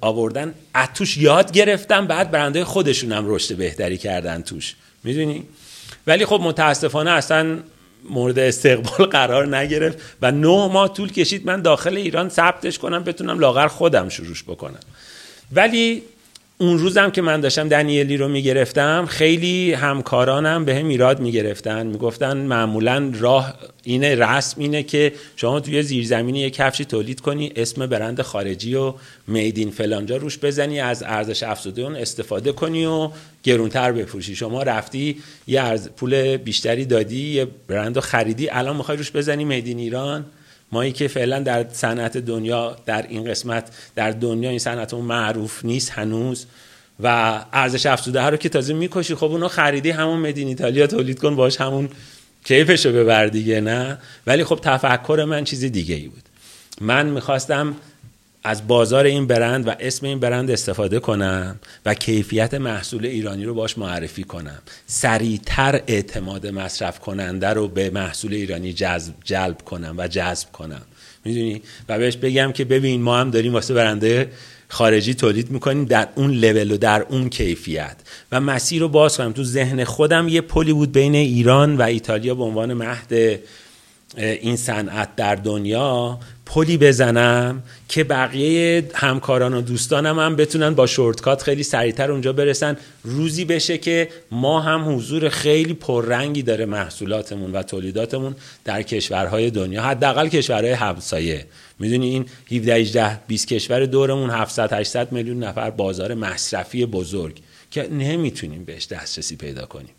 [0.00, 4.74] آوردن از توش یاد گرفتن بعد برندهای خودشون هم رشد بهتری کردن توش.
[5.04, 5.44] می‌دونی؟
[6.06, 7.58] ولی خب متاسفانه اصلا
[8.10, 13.38] مورد استقبال قرار نگرفت و نه ماه طول کشید من داخل ایران ثبتش کنم بتونم
[13.38, 14.80] لاغر خودم شروعش بکنم.
[15.52, 16.02] ولی
[16.62, 21.86] اون روزم که من داشتم دنیلی رو می‌گرفتم خیلی همکارانم به هم ایراد می‌گرفتن.
[21.86, 27.86] می‌گفتن معمولا راه اینه رسم اینه که شما توی زیرزمینی یک کفشی تولید کنی اسم
[27.86, 28.94] برند خارجی و
[29.26, 33.10] میدین فلانجا روش بزنی از ارزش افزوده اون استفاده کنی و
[33.42, 34.36] گرونتر بفروشی.
[34.36, 35.16] شما رفتی
[35.46, 40.24] یه ارز پول بیشتری دادی یه برند خریدی الان می‌خوای روش بزنی میدین ایران؟
[40.72, 45.64] مایی که فعلا در صنعت دنیا در این قسمت در دنیا این صنعت اون معروف
[45.64, 46.46] نیست هنوز
[47.00, 47.06] و
[47.52, 51.60] ارزش افزوده رو که تازه می‌کشی خب اونو خریدی همون مدین ایتالیا تولید کن باش
[51.60, 51.88] همون
[52.44, 56.22] کیفشو ببر دیگه نه؟ ولی خب تفکر من چیز دیگه ای بود.
[56.80, 57.76] من می‌خواستم
[58.44, 63.54] از بازار این برند و اسم این برند استفاده کنم و کیفیت محصول ایرانی رو
[63.54, 64.58] باش معرفی کنم.
[64.86, 70.82] سریعتر اعتماد مصرف کننده رو به محصول ایرانی جذب جلب کنم و جذب کنم.
[71.24, 74.30] می‌دونی؟ و بهش بگم که ببین ما هم داریم واسه برند
[74.68, 77.96] خارجی تولید می‌کنیم در اون لول و در اون کیفیت.
[78.32, 79.32] و مسیر رو باز کنم.
[79.32, 83.40] تو ذهن خودم یه پلی بود بین ایران و ایتالیا به عنوان مهد
[84.16, 86.18] این صنعت در دنیا
[86.52, 92.76] پلی بزنم که بقیه همکاران و دوستانم هم بتونن با shortcut خیلی سریعتر اونجا برسن.
[93.02, 99.82] روزی بشه که ما هم حضور خیلی پررنگی داره محصولاتمون و تولیداتمون در کشورهای دنیا
[99.82, 101.46] حداقل کشورهای همسایه.
[101.78, 107.88] می‌دونی این 17 18 20 کشور دورمون 700 800 میلیون نفر بازار مصرفی بزرگ که
[107.88, 109.94] نمی‌تونیم بهش دسترسی پیدا کنیم.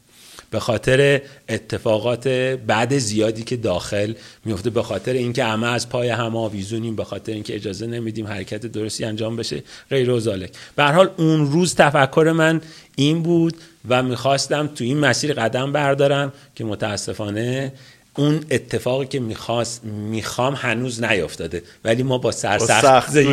[0.53, 2.27] به خاطر اتفاقات
[2.67, 4.13] بعد زیادی که داخل
[4.45, 8.65] میفته به خاطر اینکه همه از پای هم آویزونیم به خاطر اینکه اجازه نمیدیم حرکت
[8.65, 12.61] درستی انجام بشه غیر و ذالک به حال اون روز تفکر من
[12.95, 13.57] این بود
[13.89, 17.73] و می‌خواستم تو این مسیر قدم بردارم که متاسفانه
[18.15, 23.23] اون اتفاقی که می‌خواست می‌خوام هنوز نیافتاده ولی ما با سرسختی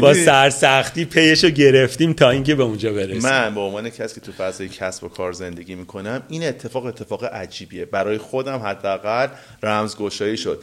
[0.00, 3.22] با سرسختی پیشو گرفتیم تا اینکه به اونجا برسیم.
[3.22, 7.24] من به عنوان کسی که تو فضای کسب و کار زندگی می‌کنم این اتفاق اتفاق
[7.24, 7.84] عجیبیه.
[7.84, 9.28] برای خودم حداقل
[9.62, 10.62] رمزگشایی شد.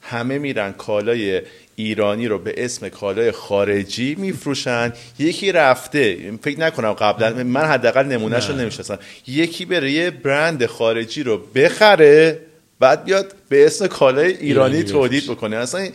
[0.00, 1.42] همه میرن کالای
[1.76, 4.92] ایرانی رو به اسم کالای خارجی میفروشن.
[5.18, 8.98] یکی رفته فکر نکنم قبلا من حداقل نمونهش رو نمی‌شناسم.
[9.26, 12.38] یکی بره یه برند خارجی رو بخره.
[12.80, 15.56] بعد بیاد به اسم کالای ایرانی تولید بکنه.
[15.56, 15.88] اصلا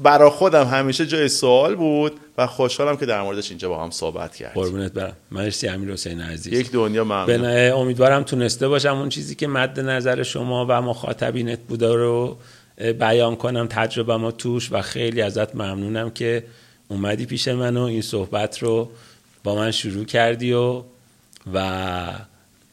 [0.00, 4.36] برا خودم همیشه جای سوال بود و خوشحالم که در موردش اینجا با هم صحبت
[4.36, 5.16] کرد قربونت برم.
[5.30, 6.52] مرسی امیر حسین عزیز.
[6.52, 11.94] یک دنیا ممنون امیدوارم تونسته باشم اون چیزی که مد نظر شما و مخاطبینت بوده
[11.94, 12.38] رو
[12.76, 16.44] بیان کنم تجربه ما توش و خیلی ازت ممنونم که
[16.88, 18.90] اومدی پیش من و این صحبت رو
[19.44, 20.82] با من شروع کردی و
[21.54, 22.08] و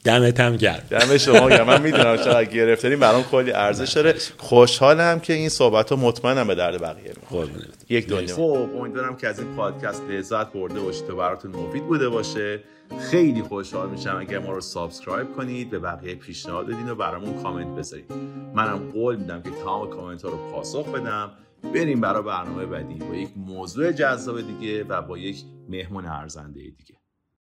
[0.03, 0.84] دمت هم گرم.
[0.89, 1.67] دم شما گرم.
[1.67, 4.15] من می‌دونم چقدر گرفتاری برام کلی ارزش داره.
[4.38, 7.49] خوشحالم که این صحبت ها مطمئنم به درد بقیه می‌خوره.
[7.89, 8.35] یک دنیا.
[8.35, 12.63] خب امیدوارم که از این پادکست لذت برده باشید و براتون مفید بوده باشه.
[13.11, 17.67] خیلی خوشحال میشم اگر ما رو subscribe کنید به بقیه پیشنهاد بدین و برامون کامنت
[17.67, 18.11] بذارید
[18.55, 21.31] منم قول میدم که تمام کامنت ها رو پاسخ بدم.
[21.73, 25.38] بریم برای برنامه بعدی با یک موضوع جذاب دیگه و با یک
[25.69, 27.02] مهمون ارزنده دیگه.